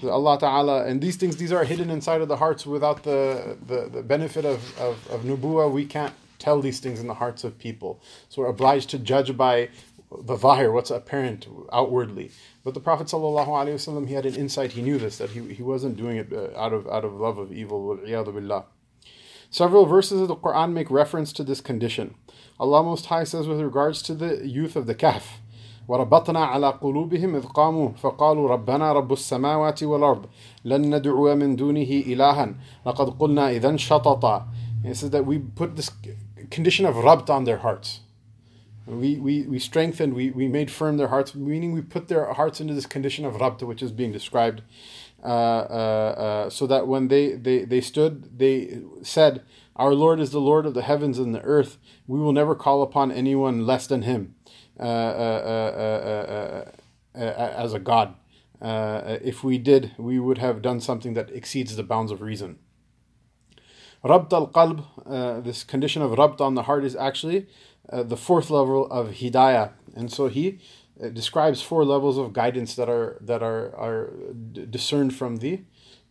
So 0.00 0.10
Allah 0.10 0.38
Ta'ala 0.38 0.84
and 0.84 1.00
these 1.00 1.16
things 1.16 1.36
these 1.36 1.52
are 1.52 1.64
hidden 1.64 1.90
inside 1.90 2.20
of 2.20 2.28
the 2.28 2.36
hearts 2.36 2.66
without 2.66 3.02
the, 3.02 3.56
the, 3.66 3.88
the 3.88 4.02
benefit 4.02 4.44
of, 4.44 4.78
of, 4.78 5.08
of 5.10 5.22
nubuwa, 5.22 5.72
we 5.72 5.84
can't 5.84 6.14
tell 6.38 6.60
these 6.60 6.78
things 6.78 7.00
in 7.00 7.08
the 7.08 7.14
hearts 7.14 7.42
of 7.42 7.58
people. 7.58 8.00
So 8.28 8.42
we're 8.42 8.48
obliged 8.48 8.90
to 8.90 8.98
judge 8.98 9.36
by 9.36 9.70
the 10.10 10.36
zahir, 10.36 10.72
what's 10.72 10.90
apparent 10.90 11.46
outwardly. 11.72 12.30
But 12.67 12.73
the 12.73 12.79
Prophet 12.79 13.07
ﷺ, 13.07 14.07
he 14.07 14.13
had 14.13 14.25
an 14.25 14.35
insight, 14.35 14.71
he 14.71 14.81
knew 14.81 14.97
this, 14.97 15.17
that 15.17 15.31
he, 15.31 15.53
he 15.53 15.61
wasn't 15.61 15.97
doing 15.97 16.17
it 16.17 16.31
uh, 16.31 16.57
out 16.57 16.71
of, 16.71 16.87
out 16.87 17.03
of 17.03 17.13
love 17.13 17.37
of 17.37 17.51
evil. 17.51 17.97
Billah. 17.97 18.65
Several 19.49 19.85
verses 19.85 20.21
of 20.21 20.27
the 20.29 20.35
Quran 20.35 20.71
make 20.71 20.89
reference 20.89 21.33
to 21.33 21.43
this 21.43 21.61
condition. 21.61 22.15
Allah 22.59 22.81
Most 22.81 23.07
High 23.07 23.25
says 23.25 23.47
with 23.47 23.59
regards 23.59 24.01
to 24.03 24.13
the 24.13 24.47
youth 24.47 24.75
of 24.75 24.87
the 24.87 24.95
Kahf, 24.95 25.39
وربطنا 25.89 26.39
على 26.39 26.79
قلوبهم 26.81 27.35
إذ 27.35 27.45
قاموا 27.47 27.89
فقالوا 27.97 28.49
ربنا 28.49 28.93
رب 28.93 29.11
السماوات 29.11 29.83
والأرض 29.83 30.25
لن 30.65 30.95
ندعو 30.95 31.35
من 31.35 31.55
دونه 31.55 32.03
إلها 32.07 32.55
لقد 32.85 33.09
قلنا 33.19 33.49
إذا 33.49 33.75
شططا. 33.75 34.47
It 34.85 34.95
says 34.95 35.09
that 35.09 35.25
we 35.25 35.39
put 35.39 35.75
this 35.75 35.91
condition 36.49 36.85
of 36.85 36.95
rabt 36.95 37.29
on 37.29 37.43
their 37.43 37.57
hearts. 37.57 37.99
We, 38.88 39.16
we, 39.16 39.42
we 39.42 39.58
strengthened, 39.58 40.14
we, 40.14 40.30
we 40.30 40.48
made 40.48 40.70
firm 40.70 40.96
their 40.96 41.08
hearts, 41.08 41.34
meaning 41.34 41.72
we 41.72 41.82
put 41.82 42.08
their 42.08 42.32
hearts 42.32 42.58
into 42.58 42.72
this 42.72 42.86
condition 42.86 43.26
of 43.26 43.34
rabta, 43.34 43.66
which 43.66 43.82
is 43.82 43.92
being 43.92 44.12
described, 44.12 44.62
uh, 45.22 45.26
uh, 45.26 46.14
uh, 46.46 46.50
so 46.50 46.66
that 46.66 46.86
when 46.86 47.08
they, 47.08 47.32
they, 47.32 47.64
they 47.64 47.82
stood, 47.82 48.38
they 48.38 48.80
said, 49.02 49.42
Our 49.76 49.92
Lord 49.92 50.20
is 50.20 50.30
the 50.30 50.40
Lord 50.40 50.64
of 50.64 50.72
the 50.72 50.82
heavens 50.82 51.18
and 51.18 51.34
the 51.34 51.42
earth. 51.42 51.76
We 52.06 52.18
will 52.18 52.32
never 52.32 52.54
call 52.54 52.82
upon 52.82 53.12
anyone 53.12 53.66
less 53.66 53.86
than 53.86 54.02
Him 54.02 54.34
uh, 54.80 54.84
uh, 54.84 56.64
uh, 57.14 57.18
as 57.18 57.74
a 57.74 57.78
God. 57.78 58.14
if 58.62 59.44
we 59.44 59.58
did, 59.58 59.92
we 59.98 60.18
would 60.18 60.38
have 60.38 60.62
done 60.62 60.80
something 60.80 61.12
that 61.12 61.30
exceeds 61.30 61.76
the 61.76 61.82
bounds 61.82 62.10
of 62.10 62.22
reason. 62.22 62.58
Rabt 64.02 64.32
al 64.32 64.48
qalb, 64.48 65.44
this 65.44 65.62
condition 65.62 66.00
of 66.00 66.12
rabt 66.12 66.40
on 66.40 66.54
the 66.54 66.62
heart, 66.62 66.84
is 66.84 66.96
actually 66.96 67.48
uh, 67.90 68.02
the 68.02 68.16
fourth 68.16 68.50
level 68.50 68.86
of 68.90 69.14
hidayah, 69.14 69.72
and 69.94 70.12
so 70.12 70.28
he 70.28 70.58
uh, 71.02 71.08
describes 71.08 71.62
four 71.62 71.84
levels 71.84 72.18
of 72.18 72.32
guidance 72.32 72.74
that 72.74 72.88
are 72.88 73.18
that 73.20 73.42
are 73.42 73.74
are 73.76 74.12
discerned 74.70 75.14
from 75.14 75.36
the 75.36 75.62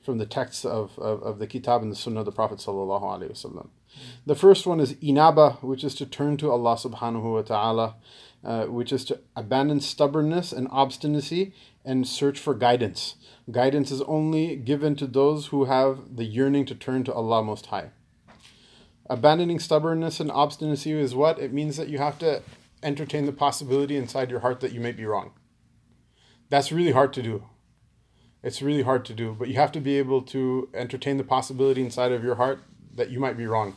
from 0.08 0.20
the 0.20 0.26
texts 0.26 0.64
of, 0.64 0.98
of, 1.00 1.22
of 1.22 1.38
the 1.38 1.46
kitab 1.46 1.82
and 1.82 1.92
the 1.92 1.96
sunnah 1.96 2.22
of 2.22 2.26
the 2.26 2.32
Prophet 2.32 2.60
sallallahu 2.60 3.04
alaihi 3.04 3.30
wasallam. 3.30 3.68
The 4.26 4.36
first 4.36 4.66
one 4.66 4.80
is 4.80 4.96
inaba, 5.02 5.58
which 5.62 5.84
is 5.84 5.96
to 5.96 6.06
turn 6.06 6.38
to 6.38 6.50
Allah 6.50 6.76
subhanahu 6.76 7.34
wa 7.34 7.42
taala, 7.42 7.96
uh, 8.42 8.68
which 8.68 8.94
is 8.94 9.04
to 9.06 9.20
abandon 9.36 9.82
stubbornness 9.82 10.54
and 10.54 10.70
obstinacy 10.72 11.54
and 11.84 12.08
search 12.08 12.40
for 12.40 12.54
guidance. 12.54 13.16
Guidance 13.52 13.92
is 13.92 14.02
only 14.04 14.56
given 14.56 14.96
to 14.96 15.08
those 15.08 15.48
who 15.48 15.66
have 15.66 16.16
the 16.16 16.24
yearning 16.24 16.66
to 16.68 16.76
turn 16.76 17.04
to 17.04 17.14
Allah 17.14 17.44
Most 17.44 17.66
High. 17.66 17.92
Abandoning 19.10 19.60
stubbornness 19.60 20.20
and 20.20 20.30
obstinacy 20.32 20.92
is 20.92 21.16
what? 21.16 21.40
It 21.40 21.54
means 21.54 21.78
that 21.78 21.88
you 21.88 21.98
have 21.98 22.20
to 22.20 22.42
entertain 22.84 23.26
the 23.26 23.32
possibility 23.32 23.96
inside 23.96 24.30
your 24.30 24.42
heart 24.42 24.60
that 24.60 24.74
you 24.74 24.82
may 24.82 24.92
be 24.92 25.06
wrong. 25.06 25.32
That's 26.50 26.72
really 26.72 26.92
hard 26.92 27.14
to 27.14 27.24
do. 27.24 27.46
It's 28.44 28.62
really 28.62 28.84
hard 28.84 29.06
to 29.06 29.14
do, 29.14 29.36
but 29.38 29.48
you 29.48 29.56
have 29.56 29.72
to 29.74 29.80
be 29.80 29.98
able 29.98 30.22
to 30.24 30.70
entertain 30.74 31.18
the 31.18 31.24
possibility 31.24 31.82
inside 31.82 32.12
of 32.12 32.24
your 32.24 32.36
heart 32.36 32.60
that 32.96 33.10
you 33.10 33.20
might 33.20 33.38
be 33.38 33.48
wrong. 33.48 33.76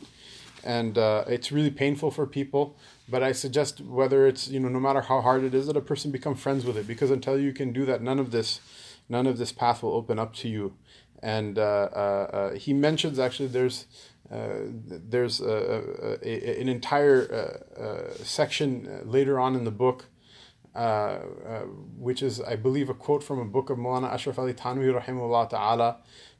And 0.63 0.97
uh, 0.97 1.23
it's 1.27 1.51
really 1.51 1.71
painful 1.71 2.11
for 2.11 2.27
people, 2.27 2.75
but 3.09 3.23
I 3.23 3.31
suggest 3.31 3.81
whether 3.81 4.27
it's, 4.27 4.47
you 4.49 4.59
know, 4.59 4.69
no 4.69 4.79
matter 4.79 5.01
how 5.01 5.21
hard 5.21 5.43
it 5.43 5.55
is, 5.55 5.65
that 5.67 5.77
a 5.77 5.81
person 5.81 6.11
become 6.11 6.35
friends 6.35 6.65
with 6.65 6.77
it 6.77 6.87
because 6.87 7.09
until 7.09 7.39
you 7.39 7.53
can 7.53 7.73
do 7.73 7.85
that, 7.85 8.01
none 8.01 8.19
of 8.19 8.31
this, 8.31 8.59
none 9.09 9.25
of 9.25 9.37
this 9.37 9.51
path 9.51 9.81
will 9.81 9.93
open 9.93 10.19
up 10.19 10.33
to 10.35 10.47
you 10.47 10.73
and 11.21 11.59
uh, 11.59 11.61
uh, 11.61 11.65
uh, 11.65 12.53
he 12.53 12.73
mentions 12.73 13.19
actually 13.19 13.47
there's 13.47 13.85
uh, 14.31 14.61
there's 14.87 15.41
a, 15.41 16.19
a, 16.23 16.61
an 16.61 16.69
entire 16.69 17.27
uh, 17.77 17.81
uh, 17.81 18.13
section 18.23 19.01
later 19.03 19.39
on 19.39 19.55
in 19.55 19.65
the 19.65 19.71
book, 19.71 20.05
which 21.97 22.23
is, 22.23 22.39
I 22.39 22.55
believe, 22.55 22.89
a 22.89 22.93
quote 22.93 23.23
from 23.25 23.39
a 23.39 23.45
book 23.45 23.69
of 23.69 23.77
Mulana 23.77 24.09
Ashraf 24.09 24.39
Ali 24.39 24.53
Thanwi, 24.53 24.97
rahimahullah 24.97 25.49
ta'ala, 25.49 25.97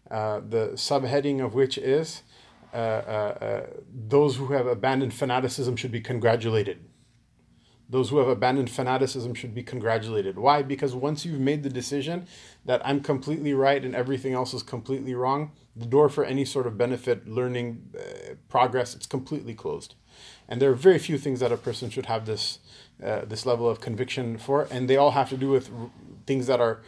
the 0.09 0.71
subheading 0.75 1.43
of 1.43 1.53
which 1.53 1.77
is, 1.77 2.23
those 2.71 4.37
who 4.37 4.47
have 4.53 4.67
abandoned 4.67 5.13
fanaticism 5.13 5.75
should 5.75 5.91
be 5.91 5.99
congratulated. 5.99 6.79
Those 7.91 8.09
who 8.09 8.17
have 8.19 8.29
abandoned 8.29 8.69
fanaticism 8.69 9.33
should 9.33 9.53
be 9.53 9.63
congratulated. 9.63 10.39
Why? 10.39 10.61
Because 10.61 10.95
once 10.95 11.25
you've 11.25 11.41
made 11.41 11.61
the 11.61 11.69
decision 11.69 12.25
that 12.65 12.81
I'm 12.85 13.01
completely 13.01 13.53
right 13.53 13.83
and 13.83 13.93
everything 13.93 14.33
else 14.33 14.53
is 14.53 14.63
completely 14.63 15.13
wrong, 15.13 15.51
the 15.75 15.85
door 15.85 16.07
for 16.07 16.23
any 16.23 16.45
sort 16.45 16.67
of 16.67 16.77
benefit, 16.77 17.27
learning, 17.27 17.89
uh, 17.93 18.35
progress, 18.47 18.95
it's 18.95 19.05
completely 19.05 19.53
closed. 19.53 19.95
And 20.47 20.61
there 20.61 20.71
are 20.71 20.75
very 20.75 20.99
few 20.99 21.17
things 21.17 21.41
that 21.41 21.51
a 21.51 21.57
person 21.57 21.89
should 21.89 22.07
have 22.07 22.25
this 22.25 22.59
uh, 23.03 23.25
this 23.25 23.45
level 23.45 23.67
of 23.67 23.81
conviction 23.81 24.37
for, 24.37 24.67
and 24.69 24.87
they 24.87 24.95
all 24.95 25.11
have 25.11 25.29
to 25.29 25.37
do 25.37 25.49
with 25.49 25.71
things 26.27 26.45
that 26.47 26.61
are 26.61 26.81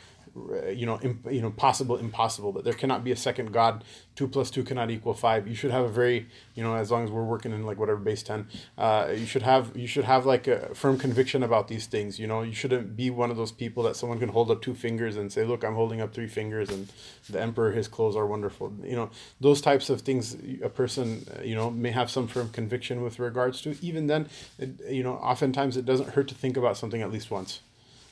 you 0.73 0.85
know, 0.85 0.99
imp, 1.01 1.31
you 1.31 1.41
know, 1.41 1.51
possible, 1.51 1.97
impossible. 1.97 2.51
That 2.53 2.63
there 2.63 2.73
cannot 2.73 3.03
be 3.03 3.11
a 3.11 3.15
second 3.15 3.53
God. 3.53 3.83
Two 4.15 4.27
plus 4.27 4.49
two 4.49 4.63
cannot 4.63 4.89
equal 4.89 5.13
five. 5.13 5.47
You 5.47 5.55
should 5.55 5.71
have 5.71 5.85
a 5.85 5.89
very, 5.89 6.27
you 6.55 6.63
know, 6.63 6.75
as 6.75 6.91
long 6.91 7.03
as 7.03 7.11
we're 7.11 7.23
working 7.23 7.51
in 7.51 7.65
like 7.65 7.77
whatever 7.77 7.99
base 7.99 8.23
ten, 8.23 8.47
uh, 8.77 9.13
you 9.15 9.25
should 9.25 9.43
have 9.43 9.75
you 9.77 9.87
should 9.87 10.05
have 10.05 10.25
like 10.25 10.47
a 10.47 10.73
firm 10.73 10.97
conviction 10.97 11.43
about 11.43 11.67
these 11.67 11.85
things. 11.85 12.19
You 12.19 12.27
know, 12.27 12.41
you 12.41 12.53
shouldn't 12.53 12.95
be 12.95 13.09
one 13.09 13.29
of 13.29 13.37
those 13.37 13.51
people 13.51 13.83
that 13.83 13.95
someone 13.95 14.19
can 14.19 14.29
hold 14.29 14.49
up 14.49 14.61
two 14.61 14.73
fingers 14.73 15.17
and 15.17 15.31
say, 15.31 15.43
"Look, 15.43 15.63
I'm 15.63 15.75
holding 15.75 16.01
up 16.01 16.13
three 16.13 16.27
fingers," 16.27 16.69
and 16.69 16.91
the 17.29 17.39
emperor, 17.39 17.71
his 17.71 17.87
clothes 17.87 18.15
are 18.15 18.25
wonderful. 18.25 18.73
You 18.83 18.95
know, 18.95 19.09
those 19.39 19.61
types 19.61 19.89
of 19.89 20.01
things. 20.01 20.35
A 20.63 20.69
person, 20.69 21.25
uh, 21.37 21.43
you 21.43 21.55
know, 21.55 21.69
may 21.69 21.91
have 21.91 22.09
some 22.09 22.27
firm 22.27 22.49
conviction 22.49 23.03
with 23.03 23.19
regards 23.19 23.61
to. 23.61 23.75
Even 23.81 24.07
then, 24.07 24.29
it, 24.57 24.69
you 24.89 25.03
know, 25.03 25.13
oftentimes 25.13 25.77
it 25.77 25.85
doesn't 25.85 26.09
hurt 26.09 26.27
to 26.29 26.35
think 26.35 26.57
about 26.57 26.77
something 26.77 27.01
at 27.01 27.11
least 27.11 27.29
once. 27.29 27.61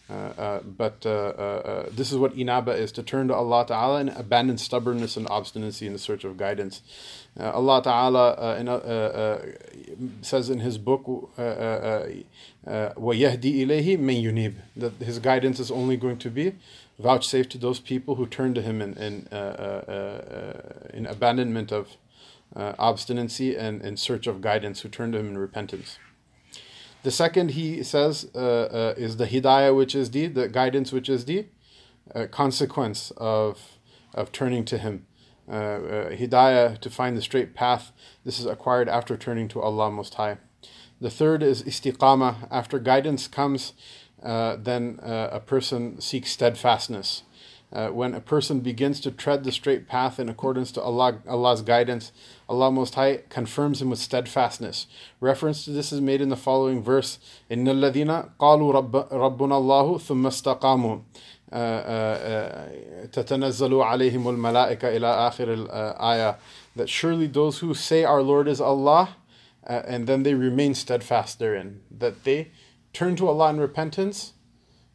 Uh, 0.08 0.12
uh, 0.12 0.60
but 0.60 1.04
uh, 1.04 1.86
this 1.90 2.12
is 2.12 2.18
what 2.18 2.32
inaba 2.34 2.70
is 2.70 2.92
to 2.92 3.02
turn 3.02 3.26
to 3.26 3.34
Allah 3.34 3.66
Ta'ala 3.66 3.98
and 3.98 4.10
abandon 4.10 4.56
stubbornness 4.56 5.16
and 5.16 5.26
obstinacy 5.28 5.84
in 5.86 5.92
the 5.92 5.98
search 5.98 6.22
of 6.22 6.36
guidance. 6.36 6.80
Allah 7.38 7.82
Ta'ala 7.82 8.56
in, 8.56 8.68
says 10.22 10.48
in 10.48 10.60
His 10.60 10.78
book, 10.78 11.04
وَيَهْدِي 11.36 12.06
إِلَيْهِ 12.66 13.98
مَن 13.98 14.22
يُنِيبُ 14.22 14.54
That 14.76 14.92
His 15.04 15.18
guidance 15.18 15.58
is 15.58 15.72
only 15.72 15.96
going 15.96 16.18
to 16.18 16.30
be 16.30 16.54
vouchsafed 17.00 17.50
to 17.52 17.58
those 17.58 17.80
people 17.80 18.14
who 18.14 18.26
turn 18.26 18.54
to 18.54 18.62
Him 18.62 18.80
in, 18.80 18.94
in, 18.94 19.26
in 20.94 21.06
abandonment 21.06 21.72
of 21.72 21.96
obstinacy 22.54 23.56
and 23.56 23.82
in 23.82 23.96
search 23.96 24.28
of 24.28 24.40
guidance, 24.40 24.82
who 24.82 24.88
turn 24.88 25.10
to 25.12 25.18
Him 25.18 25.26
in 25.26 25.38
repentance. 25.38 25.98
The 27.03 27.11
second 27.11 27.51
he 27.51 27.83
says 27.83 28.29
uh, 28.35 28.37
uh, 28.37 28.93
is 28.95 29.17
the 29.17 29.25
hidayah, 29.25 29.75
which 29.75 29.95
is 29.95 30.11
the 30.11 30.27
the 30.27 30.47
guidance, 30.47 30.91
which 30.91 31.09
is 31.09 31.25
the 31.25 31.45
uh, 32.13 32.27
consequence 32.27 33.11
of 33.17 33.77
of 34.13 34.31
turning 34.31 34.65
to 34.65 34.77
Him. 34.77 35.05
Uh, 35.49 35.53
uh, 35.53 36.09
hidayah 36.11 36.79
to 36.79 36.89
find 36.89 37.17
the 37.17 37.21
straight 37.21 37.55
path. 37.55 37.91
This 38.23 38.39
is 38.39 38.45
acquired 38.45 38.87
after 38.87 39.17
turning 39.17 39.47
to 39.49 39.61
Allah 39.61 39.89
Most 39.89 40.13
High. 40.13 40.37
The 40.99 41.09
third 41.09 41.41
is 41.41 41.63
istiqamah. 41.63 42.47
After 42.51 42.77
guidance 42.77 43.27
comes, 43.27 43.73
uh, 44.21 44.57
then 44.59 44.99
a 45.01 45.39
person 45.39 45.99
seeks 45.99 46.29
steadfastness. 46.31 47.23
Uh, 47.72 47.88
when 47.88 48.14
a 48.14 48.20
person 48.20 48.60
begins 48.60 49.00
to 49.00 49.10
tread 49.10 49.42
the 49.42 49.50
straight 49.50 49.88
path 49.88 50.20
in 50.20 50.28
accordance 50.28 50.70
to 50.70 50.80
Allah, 50.80 51.18
Allah's 51.28 51.62
guidance, 51.62 52.12
Allah 52.48 52.70
Most 52.70 52.94
High 52.94 53.22
confirms 53.28 53.82
him 53.82 53.90
with 53.90 53.98
steadfastness. 53.98 54.86
Reference 55.20 55.64
to 55.64 55.70
this 55.70 55.92
is 55.92 56.00
made 56.00 56.20
in 56.20 56.28
the 56.28 56.36
following 56.36 56.80
verse: 56.82 57.18
"إن 57.50 57.66
الذين 57.66 58.30
قالوا 58.38 58.72
ربنا 59.10 59.56
الله 59.58 60.00
ثم 60.00 60.26
استقاموا 60.26 61.00
تتنزل 63.12 63.82
عليهم 63.82 64.28
الملائكة 64.28 64.96
إلى 64.96 65.28
آخر 65.28 65.66
الآية." 65.66 66.36
That 66.76 66.88
surely 66.88 67.26
those 67.26 67.58
who 67.58 67.74
say 67.74 68.04
our 68.04 68.22
Lord 68.22 68.46
is 68.46 68.60
Allah, 68.60 69.16
uh, 69.66 69.82
and 69.86 70.06
then 70.06 70.22
they 70.22 70.34
remain 70.34 70.74
steadfast 70.74 71.40
therein, 71.40 71.80
that 71.90 72.22
they 72.22 72.52
turn 72.92 73.16
to 73.16 73.28
Allah 73.28 73.50
in 73.50 73.58
repentance 73.58 74.34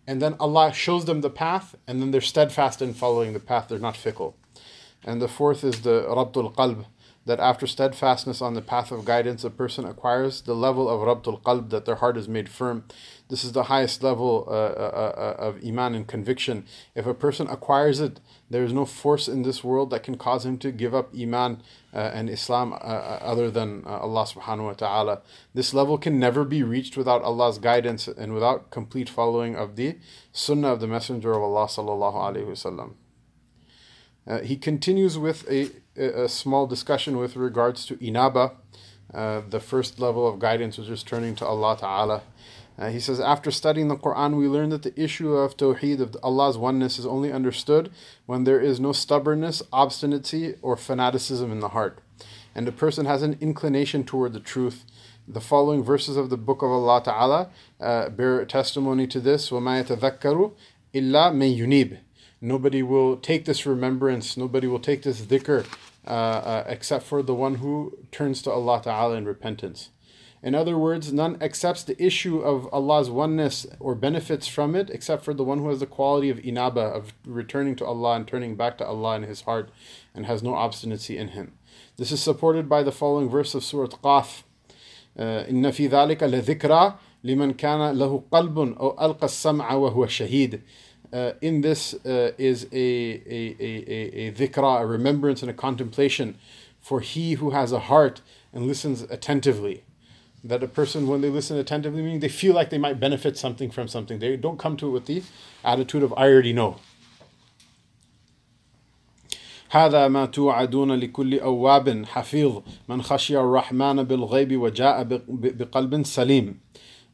and 0.07 0.23
then 0.23 0.37
Allah 0.39 0.73
shows 0.73 1.05
them 1.05 1.21
the 1.21 1.31
path, 1.31 1.75
and 1.87 2.01
then 2.01 2.11
they're 2.11 2.21
steadfast 2.21 2.81
in 2.81 2.95
following 2.95 3.33
the 3.33 3.41
path, 3.41 3.69
they're 3.69 3.79
not 3.79 3.97
fickle. 3.97 4.37
And 5.05 5.21
the 5.21 5.29
fourth 5.29 5.65
is 5.65 5.83
the 5.83 6.03
Rabtul 6.09 6.55
Qalb, 6.55 6.87
that 7.27 7.41
after 7.41 7.67
steadfastness 7.67 8.41
on 8.41 8.55
the 8.55 8.63
path 8.63 8.93
of 8.93 9.05
guidance, 9.05 9.43
a 9.43 9.51
person 9.51 9.85
acquires 9.85 10.41
the 10.41 10.55
level 10.55 10.89
of 10.89 11.01
Rabtul 11.01 11.43
Qalb, 11.43 11.71
that 11.71 11.85
their 11.85 11.97
heart 11.97 12.17
is 12.17 12.29
made 12.29 12.49
firm. 12.49 12.85
This 13.29 13.45
is 13.45 13.51
the 13.51 13.65
highest 13.65 14.05
level 14.05 14.45
uh, 14.47 14.53
uh, 14.53 14.55
uh, 15.17 15.35
of 15.39 15.65
Iman 15.65 15.97
and 15.97 16.07
conviction. 16.07 16.65
If 16.95 17.05
a 17.05 17.15
person 17.15 17.49
acquires 17.49 17.99
it, 17.99 18.21
there 18.49 18.63
is 18.63 18.73
no 18.73 18.85
force 18.85 19.27
in 19.27 19.43
this 19.43 19.65
world 19.65 19.91
that 19.91 20.05
can 20.05 20.17
cause 20.17 20.47
him 20.47 20.57
to 20.59 20.71
give 20.71 20.95
up 20.95 21.13
Iman 21.19 21.63
uh, 21.93 21.99
and 22.15 22.31
Islam 22.31 22.73
uh, 22.73 22.77
uh, 22.77 23.19
other 23.23 23.51
than 23.51 23.85
Allah 23.85 24.25
subhanahu 24.25 24.67
wa 24.67 24.75
ta'ala. 24.75 25.23
This 25.53 25.75
level 25.75 25.99
can 25.99 26.21
never 26.21 26.45
be 26.45 26.63
reached 26.63 26.97
without 26.97 27.23
Allah's 27.23 27.59
guidance 27.59 28.07
and 28.07 28.35
without 28.35 28.71
complete 28.71 29.09
following 29.09 29.57
of 29.57 29.75
the 29.75 29.99
Sunnah 30.31 30.75
of 30.75 30.81
the 30.81 30.87
Messenger 30.87 31.33
of 31.33 31.43
Allah 31.43 31.67
sallallahu 31.67 32.95
he 34.43 34.57
continues 34.57 35.17
with 35.19 35.49
a, 35.51 35.71
a 35.96 36.28
small 36.28 36.68
discussion 36.68 37.18
with 37.18 37.36
regards 37.36 37.86
to 37.86 37.98
inaba, 38.06 38.54
uh, 39.14 39.42
the 39.50 39.60
first 39.60 40.00
level 40.00 40.28
of 40.28 40.40
guidance, 40.40 40.78
which 40.78 40.90
is 40.90 41.04
turning 41.04 41.36
to 41.36 41.46
Allah 41.46 41.78
Ta'ala. 41.78 42.22
Uh, 42.80 42.90
he 42.90 43.00
says, 43.00 43.20
after 43.20 43.52
studying 43.52 43.90
the 43.90 43.98
Quran, 43.98 44.38
we 44.38 44.48
learn 44.48 44.70
that 44.70 44.84
the 44.84 45.00
issue 45.00 45.34
of 45.34 45.58
Tawheed, 45.58 46.00
of 46.00 46.16
Allah's 46.24 46.58
oneness, 46.58 46.98
is 46.98 47.06
only 47.06 47.32
understood 47.32 47.92
when 48.26 48.46
there 48.46 48.60
is 48.60 48.80
no 48.80 48.92
stubbornness, 48.92 49.62
obstinacy, 49.72 50.56
or 50.62 50.78
fanaticism 50.78 51.52
in 51.52 51.60
the 51.60 51.70
heart, 51.70 52.00
and 52.56 52.68
a 52.68 52.72
person 52.72 53.06
has 53.06 53.22
an 53.22 53.38
inclination 53.42 54.04
toward 54.04 54.34
the 54.34 54.40
truth. 54.40 54.86
The 55.28 55.42
following 55.42 55.84
verses 55.84 56.18
of 56.18 56.30
the 56.30 56.38
Book 56.38 56.62
of 56.62 56.72
Allah 56.72 57.04
Ta'ala 57.04 57.50
uh, 57.80 58.10
bear 58.10 58.44
testimony 58.46 59.06
to 59.08 59.20
this. 59.20 59.50
وَمَا 59.50 59.84
يَتَذَكَّرُ 59.84 60.52
إِلَّا 60.94 61.34
مَن 61.34 61.58
يُنِيبُ 61.58 62.00
Nobody 62.40 62.82
will 62.82 63.18
take 63.18 63.46
this 63.46 63.66
remembrance, 63.66 64.36
nobody 64.36 64.68
will 64.68 64.80
take 64.80 65.04
this 65.04 65.22
dhikr 65.22 65.66
uh, 66.08 66.10
uh, 66.10 66.64
except 66.68 67.06
for 67.06 67.22
the 67.22 67.36
one 67.36 67.56
who 67.56 67.98
turns 68.12 68.42
to 68.42 68.52
Allah 68.52 68.82
Ta'ala 68.84 69.16
in 69.16 69.26
repentance. 69.26 69.90
In 70.44 70.56
other 70.56 70.76
words, 70.76 71.14
none 71.14 71.38
accepts 71.40 71.84
the 71.84 72.04
issue 72.04 72.40
of 72.40 72.68
Allah's 72.74 73.12
oneness 73.12 73.68
or 73.80 73.94
benefits 73.94 74.48
from 74.48 74.76
it 74.76 74.90
except 74.90 75.24
for 75.24 75.36
the 75.36 75.44
one 75.44 75.60
who 75.60 75.70
has 75.70 75.80
the 75.80 75.86
quality 75.86 76.32
of 76.32 76.40
inaba, 76.40 76.82
of 76.82 77.14
returning 77.26 77.76
to 77.76 77.86
Allah 77.86 78.16
and 78.16 78.28
turning 78.28 78.56
back 78.56 78.80
to 78.80 78.86
Allah 78.86 79.18
in 79.18 79.24
his 79.24 79.42
heart 79.42 79.70
and 80.16 80.26
has 80.26 80.42
no 80.42 80.56
obstinacy 80.56 81.16
in 81.16 81.30
him. 81.30 81.54
This 81.98 82.12
is 82.12 82.24
supported 82.24 82.68
by 82.68 82.82
the 82.82 82.92
following 82.92 83.30
verse 83.30 83.54
of 83.54 83.64
Surah 83.64 83.88
Qaf. 83.88 84.44
إن 85.20 85.72
في 85.72 85.90
ذلك 85.90 86.24
لذكرى 86.24 86.96
لمن 87.24 87.54
كان 87.54 87.98
له 87.98 88.24
قلب 88.32 88.60
أو 88.60 89.06
ألقى 89.06 89.26
السمع 89.26 89.74
وهو 89.74 90.08
شهيد 90.08 90.62
uh, 91.14 91.34
in 91.42 91.62
this 91.62 91.94
uh, 92.06 92.32
is 92.38 92.68
a, 92.72 92.78
a, 92.78 93.56
a, 93.60 94.28
a, 94.28 94.32
dhikra, 94.32 94.82
a 94.82 94.86
remembrance 94.86 95.42
and 95.42 95.52
a 95.52 95.54
contemplation 95.54 96.38
for 96.80 97.00
he 97.02 97.34
who 97.34 97.52
has 97.52 97.72
a 97.72 97.80
heart 97.80 98.22
and 98.54 98.66
listens 98.66 99.04
attentively. 99.04 99.84
That 100.44 100.64
a 100.64 100.68
person, 100.68 101.08
when 101.08 101.22
they 101.22 101.30
listen 101.30 101.58
attentively, 101.58 102.02
meaning 102.02 102.20
they 102.20 102.30
feel 102.30 102.56
like 102.56 102.72
they 102.72 102.80
might 102.80 103.00
benefit 103.00 103.38
something 103.38 103.70
from 103.70 103.88
something. 103.88 104.18
They 104.20 104.36
don't 104.38 104.58
come 104.58 104.76
to 104.78 104.88
it 104.88 104.92
with 104.92 105.06
the 105.06 105.22
attitude 105.64 106.02
of, 106.02 106.14
I 106.14 106.28
already 106.28 106.54
know. 106.54 106.80
هذا 109.72 110.08
ما 110.08 110.26
توعدون 110.26 110.92
لكل 111.00 111.40
أواب 111.40 112.06
حفيظ 112.06 112.62
من 112.90 113.02
خشي 113.02 113.38
الرحمن 113.40 114.04
بالغيب 114.04 114.58
وجاء 114.58 115.04
بقلب 115.30 116.04
سليم. 116.06 116.56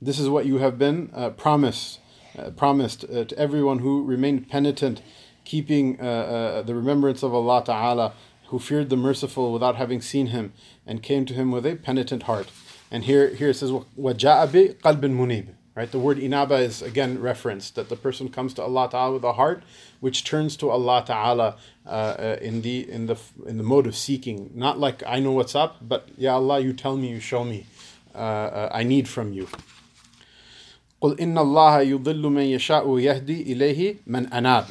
This 0.01 0.19
is 0.19 0.29
what 0.29 0.45
you 0.45 0.57
have 0.57 0.79
been 0.79 1.11
uh, 1.13 1.29
promised 1.31 1.99
uh, 2.37 2.51
promised 2.51 3.03
uh, 3.03 3.25
to 3.25 3.37
everyone 3.37 3.79
who 3.79 4.03
remained 4.03 4.49
penitent, 4.49 5.01
keeping 5.43 5.99
uh, 5.99 6.03
uh, 6.03 6.61
the 6.61 6.75
remembrance 6.75 7.23
of 7.23 7.33
Allah 7.33 7.63
Ta'ala, 7.63 8.13
who 8.47 8.59
feared 8.59 8.89
the 8.89 8.97
merciful 8.97 9.51
without 9.51 9.75
having 9.75 10.01
seen 10.01 10.27
him, 10.27 10.53
and 10.85 11.03
came 11.03 11.25
to 11.25 11.33
him 11.33 11.51
with 11.51 11.65
a 11.65 11.75
penitent 11.75 12.23
heart. 12.23 12.49
And 12.89 13.03
here, 13.03 13.29
here 13.33 13.49
it 13.49 13.55
says, 13.55 13.71
وَجَاءَ 13.71 14.47
بِقَلْبٍ 14.47 15.01
munib. 15.01 15.47
Right, 15.75 15.91
the 15.91 15.99
word 15.99 16.17
inaba 16.17 16.55
is 16.55 16.81
again 16.81 17.21
referenced 17.21 17.75
that 17.75 17.87
the 17.87 17.95
person 17.95 18.29
comes 18.29 18.55
to 18.55 18.63
Allah 18.63 18.89
Taala 18.89 19.13
with 19.13 19.23
a 19.23 19.33
heart 19.33 19.61
which 19.99 20.23
turns 20.23 20.57
to 20.57 20.71
Allah 20.71 21.05
Taala 21.07 21.55
uh, 21.85 21.89
uh, 21.89 22.37
in 22.41 22.63
the 22.63 22.89
in 22.89 23.05
the 23.05 23.15
in 23.45 23.57
the 23.57 23.63
mode 23.63 23.85
of 23.85 23.95
seeking, 23.95 24.49
not 24.55 24.79
like 24.79 25.03
I 25.05 25.19
know 25.19 25.33
what's 25.33 25.53
up, 25.53 25.77
but 25.87 26.09
Ya 26.17 26.33
Allah, 26.33 26.59
you 26.61 26.73
tell 26.73 26.97
me, 26.97 27.09
you 27.09 27.19
show 27.19 27.43
me, 27.43 27.67
uh, 28.15 28.69
I 28.71 28.81
need 28.81 29.07
from 29.07 29.33
you. 29.33 29.47
قل 31.01 31.19
إن 31.19 31.37
الله 31.37 31.81
يضل 31.81 32.21
من 32.21 32.43
يشاء 32.43 32.87
ويهدي 32.87 33.53
إليه 33.53 33.95
من 34.07 34.33
أناب 34.33 34.65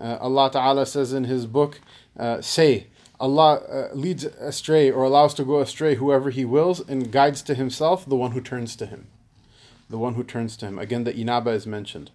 Uh, 0.00 0.16
Allah 0.18 0.50
Ta'ala 0.50 0.86
says 0.86 1.12
in 1.12 1.24
His 1.24 1.44
book, 1.44 1.78
uh, 2.18 2.40
Say, 2.40 2.86
Allah 3.20 3.56
uh, 3.56 3.94
leads 3.94 4.24
astray 4.24 4.90
or 4.90 5.04
allows 5.04 5.34
to 5.34 5.44
go 5.44 5.60
astray 5.60 5.96
whoever 5.96 6.30
He 6.30 6.46
wills 6.46 6.80
and 6.80 7.12
guides 7.12 7.42
to 7.42 7.54
Himself 7.54 8.06
the 8.06 8.16
one 8.16 8.30
who 8.30 8.40
turns 8.40 8.74
to 8.76 8.86
Him. 8.86 9.08
The 9.90 9.98
one 9.98 10.14
who 10.14 10.24
turns 10.24 10.56
to 10.56 10.66
Him. 10.66 10.78
Again, 10.78 11.04
the 11.04 11.14
inaba 11.14 11.50
is 11.50 11.66
mentioned. 11.66 12.10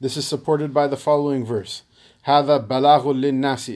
This 0.00 0.16
is 0.16 0.26
supported 0.26 0.74
by 0.74 0.88
the 0.88 0.96
following 0.96 1.44
verse. 1.44 1.82
هذا 2.26 2.66
بلاغ 2.66 3.12
للناس 3.12 3.72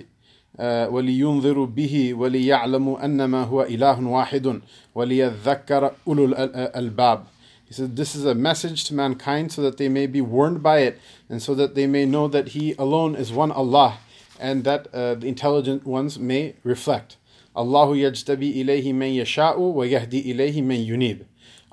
ولينذروا 0.58 1.66
به 1.66 2.14
وليعلموا 2.14 3.04
أنما 3.04 3.44
هو 3.44 3.62
إله 3.62 4.06
واحد 4.06 4.60
وليذكر 4.94 5.92
أولو 6.08 6.24
الألباب 6.24 7.24
he 7.69 7.75
said, 7.75 7.95
This 7.95 8.15
is 8.15 8.25
a 8.25 8.33
message 8.33 8.83
to 8.85 8.95
mankind 8.95 9.51
so 9.51 9.61
that 9.61 9.77
they 9.77 9.89
may 9.89 10.07
be 10.07 10.21
warned 10.21 10.63
by 10.63 10.79
it 10.79 10.99
and 11.29 11.39
so 11.39 11.53
that 11.53 11.75
they 11.75 11.85
may 11.85 12.03
know 12.03 12.27
that 12.27 12.49
He 12.49 12.73
alone 12.79 13.15
is 13.15 13.31
one 13.31 13.51
Allah 13.51 13.99
and 14.39 14.63
that 14.63 14.87
uh, 14.91 15.13
the 15.13 15.27
intelligent 15.27 15.85
ones 15.85 16.17
may 16.17 16.55
reflect. 16.63 17.17
Allahu 17.55 17.93
yajtabi 17.93 18.57
ilayhi 18.57 18.93
man 18.95 19.13
yasha'u 19.13 19.59
wa 19.59 19.83
yahdi 19.83 20.33
ilayhi 20.33 20.63
man 20.63 20.79
yunib. 20.79 21.25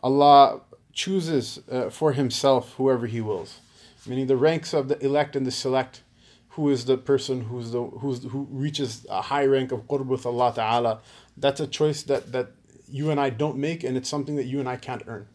Allah 0.03 0.61
chooses 0.93 1.61
uh, 1.71 1.88
for 1.88 2.12
Himself 2.12 2.75
whoever 2.75 3.07
He 3.07 3.23
wills. 3.23 3.61
Meaning 4.07 4.26
the 4.26 4.37
ranks 4.37 4.75
of 4.75 4.88
the 4.88 5.03
elect 5.03 5.35
and 5.35 5.47
the 5.47 5.50
select 5.50 6.03
who 6.50 6.69
is 6.69 6.85
the 6.85 6.99
person 6.99 7.41
who's 7.41 7.71
the 7.71 7.83
who's 7.83 8.23
who 8.25 8.47
reaches 8.50 9.07
a 9.09 9.23
high 9.23 9.47
rank 9.47 9.73
of 9.73 9.88
qurb 9.88 10.07
with 10.07 10.26
Allah 10.26 10.53
Ta'ala. 10.55 11.00
That's 11.38 11.61
a 11.61 11.67
choice 11.67 12.03
that, 12.03 12.33
that 12.33 12.49
you 12.87 13.11
and 13.11 13.19
I 13.19 13.31
don't 13.31 13.57
make 13.57 13.83
and 13.83 13.97
it's 13.97 14.11
something 14.11 14.37
that 14.37 14.45
you 14.45 14.61
and 14.61 14.69
I 14.69 14.76
can't 14.76 15.03
earn. 15.07 15.29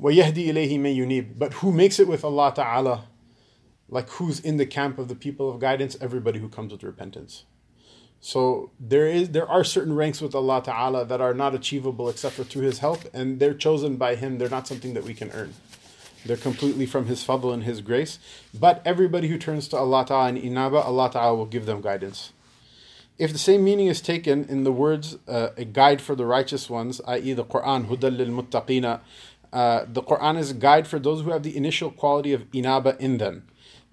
وَيَهْدِي 0.00 0.48
إِلَيْهِ 0.48 0.78
مَن 0.78 0.96
يُنِيبُ 0.96 1.38
But 1.38 1.54
who 1.54 1.72
makes 1.72 1.98
it 1.98 2.06
with 2.06 2.24
Allah 2.24 2.52
Ta'ala? 2.54 3.06
Like 3.88 4.08
who's 4.10 4.38
in 4.38 4.56
the 4.56 4.66
camp 4.66 4.98
of 4.98 5.08
the 5.08 5.14
people 5.14 5.50
of 5.50 5.60
guidance? 5.60 5.96
Everybody 6.00 6.38
who 6.38 6.48
comes 6.48 6.72
with 6.72 6.82
repentance. 6.82 7.44
So 8.20 8.72
there 8.80 9.06
is 9.06 9.30
there 9.30 9.48
are 9.48 9.64
certain 9.64 9.94
ranks 9.94 10.20
with 10.20 10.34
Allah 10.34 10.62
Ta'ala 10.62 11.04
that 11.06 11.20
are 11.20 11.34
not 11.34 11.54
achievable 11.54 12.08
except 12.08 12.34
for 12.34 12.44
through 12.44 12.62
His 12.62 12.80
help, 12.80 13.02
and 13.14 13.38
they're 13.38 13.54
chosen 13.54 13.96
by 13.96 14.16
Him. 14.16 14.38
They're 14.38 14.48
not 14.48 14.66
something 14.66 14.94
that 14.94 15.04
we 15.04 15.14
can 15.14 15.30
earn. 15.30 15.54
They're 16.26 16.36
completely 16.36 16.84
from 16.84 17.06
His 17.06 17.24
fadl 17.24 17.54
and 17.54 17.62
His 17.62 17.80
grace. 17.80 18.18
But 18.52 18.82
everybody 18.84 19.28
who 19.28 19.38
turns 19.38 19.68
to 19.68 19.76
Allah 19.76 20.04
Ta'ala 20.04 20.30
in 20.30 20.36
inaba, 20.36 20.84
Allah 20.84 21.10
Ta'ala 21.10 21.36
will 21.36 21.46
give 21.46 21.66
them 21.66 21.80
guidance. 21.80 22.32
If 23.18 23.32
the 23.32 23.38
same 23.38 23.64
meaning 23.64 23.88
is 23.88 24.00
taken 24.00 24.44
in 24.44 24.62
the 24.62 24.72
words 24.72 25.16
uh, 25.26 25.50
a 25.56 25.64
guide 25.64 26.00
for 26.00 26.14
the 26.14 26.24
righteous 26.24 26.70
ones, 26.70 27.00
i.e., 27.06 27.32
the 27.32 27.44
Quran, 27.44 27.88
Hudal 27.88 28.16
lil 28.16 28.28
Muttaqina, 28.28 29.00
uh, 29.52 29.84
the 29.92 30.02
Quran 30.02 30.38
is 30.38 30.50
a 30.50 30.54
guide 30.54 30.86
for 30.86 30.98
those 30.98 31.22
who 31.22 31.30
have 31.30 31.42
the 31.42 31.56
initial 31.56 31.90
quality 31.90 32.32
of 32.32 32.50
inaba 32.52 32.96
in 33.00 33.18
them. 33.18 33.46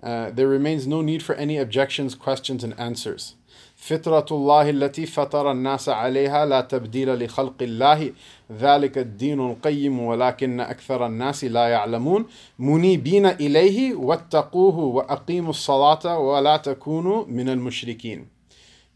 Uh, 0.04 0.30
there 0.30 0.48
remains 0.48 0.86
no 0.86 1.02
need 1.02 1.24
for 1.24 1.36
any 1.36 1.58
objections, 1.58 2.14
questions, 2.16 2.64
and 2.64 2.78
answers. 2.80 3.36
فطرة 3.76 4.26
الله 4.32 4.70
التي 4.70 5.06
فطر 5.06 5.52
الناس 5.52 5.90
عليها 5.90 6.46
لا 6.46 6.62
تبديل 6.62 7.24
لخلق 7.26 7.62
الله 7.62 8.12
ذلك 8.52 8.98
الدين 8.98 9.40
القيم 9.40 10.00
ولكن 10.00 10.60
أكثر 10.60 11.06
الناس 11.06 11.44
لا 11.44 11.68
يعلمون 11.68 12.26
منيبين 12.60 13.26
إليه 13.26 13.96
واتقوه 13.96 14.78
وأقيموا 14.80 15.50
الصلاة 15.50 16.20
ولا 16.20 16.58
تكونوا 16.58 17.26
من 17.26 17.50
المشركين. 17.50 18.28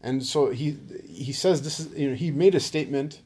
And 0.02 0.24
so 0.24 0.50
he 0.50 0.76
he 1.08 1.32
says 1.32 1.62
this 1.62 1.80
is 1.80 1.98
you 1.98 2.10
know 2.10 2.16
he 2.16 2.30
made 2.30 2.54
a 2.54 2.60
statement 2.60 3.20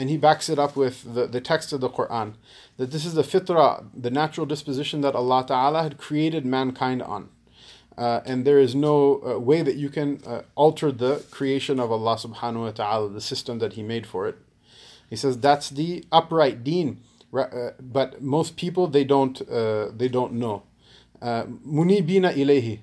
and 0.00 0.08
he 0.08 0.16
backs 0.16 0.48
it 0.48 0.58
up 0.58 0.76
with 0.76 1.14
the, 1.14 1.26
the 1.26 1.42
text 1.42 1.74
of 1.74 1.82
the 1.82 1.90
Quran 1.90 2.32
that 2.78 2.90
this 2.90 3.04
is 3.04 3.12
the 3.12 3.22
fitrah, 3.22 3.84
the 3.94 4.10
natural 4.10 4.46
disposition 4.46 5.02
that 5.02 5.14
Allah 5.14 5.44
Ta'ala 5.46 5.82
had 5.82 5.98
created 5.98 6.46
mankind 6.46 7.02
on. 7.02 7.28
Uh, 7.98 8.22
and 8.24 8.46
there 8.46 8.58
is 8.58 8.74
no 8.74 9.20
uh, 9.22 9.38
way 9.38 9.60
that 9.60 9.76
you 9.76 9.90
can 9.90 10.22
uh, 10.26 10.40
alter 10.54 10.90
the 10.90 11.22
creation 11.30 11.78
of 11.78 11.92
Allah 11.92 12.16
subhanahu 12.16 12.62
wa 12.62 12.70
ta'ala, 12.70 13.10
the 13.10 13.20
system 13.20 13.58
that 13.58 13.74
He 13.74 13.82
made 13.82 14.06
for 14.06 14.26
it. 14.26 14.38
He 15.10 15.16
says 15.16 15.36
that's 15.36 15.68
the 15.68 16.06
upright 16.10 16.64
deen, 16.64 17.02
uh, 17.34 17.72
but 17.78 18.22
most 18.22 18.56
people 18.56 18.86
they 18.86 19.04
don't 19.04 19.42
uh, 19.50 19.90
they 19.94 20.08
don't 20.08 20.32
know. 20.32 20.62
Uh, 21.20 21.44
munibina 21.44 22.32
ilayhi, 22.34 22.78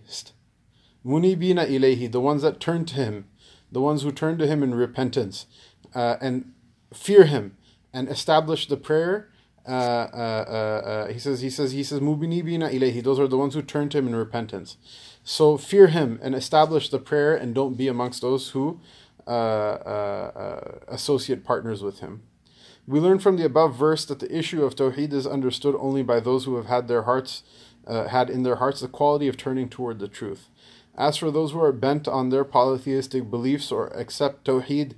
munibina 1.03 1.67
ilayhi, 1.67 2.11
the 2.11 2.21
ones 2.21 2.43
that 2.43 2.59
turn 2.59 2.85
to 2.85 2.93
Him, 2.93 3.25
the 3.71 3.81
ones 3.81 4.03
who 4.03 4.11
turn 4.11 4.37
to 4.37 4.45
Him 4.45 4.61
in 4.61 4.75
repentance, 4.75 5.47
and 5.95 6.53
fear 6.93 7.25
him 7.25 7.57
and 7.93 8.09
establish 8.09 8.67
the 8.67 8.77
prayer. 8.77 9.29
Uh, 9.67 9.71
uh, 9.71 10.45
uh, 10.47 10.87
uh 10.87 11.07
he 11.07 11.19
says, 11.19 11.41
he 11.41 11.49
says, 11.49 11.71
he 11.71 11.83
says, 11.83 11.99
Mubinibina 11.99 12.71
ilayhi. 12.71 13.03
Those 13.03 13.19
are 13.19 13.27
the 13.27 13.37
ones 13.37 13.53
who 13.53 13.61
turn 13.61 13.89
to 13.89 13.97
him 13.97 14.07
in 14.07 14.15
repentance. 14.15 14.77
So 15.23 15.57
fear 15.57 15.87
him 15.87 16.19
and 16.21 16.33
establish 16.33 16.89
the 16.89 16.99
prayer, 16.99 17.35
and 17.35 17.53
don't 17.53 17.75
be 17.75 17.87
amongst 17.87 18.21
those 18.21 18.51
who 18.51 18.79
uh, 19.27 19.29
uh, 19.29 20.79
associate 20.87 21.43
partners 21.43 21.83
with 21.83 21.99
him. 21.99 22.21
We 22.87 23.01
learn 23.01 23.19
from 23.19 23.35
the 23.35 23.43
above 23.43 23.75
verse 23.75 24.05
that 24.05 24.19
the 24.19 24.33
issue 24.33 24.63
of 24.63 24.75
tawheed 24.75 25.11
is 25.11 25.27
understood 25.27 25.75
only 25.77 26.01
by 26.01 26.21
those 26.21 26.45
who 26.45 26.55
have 26.55 26.67
had 26.67 26.87
their 26.87 27.01
hearts, 27.01 27.43
had 27.85 28.29
in 28.29 28.43
their 28.43 28.55
hearts 28.55 28.79
the 28.79 28.87
quality 28.87 29.27
of 29.27 29.35
turning 29.35 29.67
toward 29.67 29.99
the 29.99 30.07
truth. 30.07 30.47
As 30.97 31.17
for 31.17 31.29
those 31.29 31.51
who 31.51 31.61
are 31.61 31.73
bent 31.73 32.07
on 32.07 32.29
their 32.29 32.45
polytheistic 32.45 33.29
beliefs 33.29 33.69
or 33.69 33.87
accept 33.87 34.45
tawheed 34.45 34.93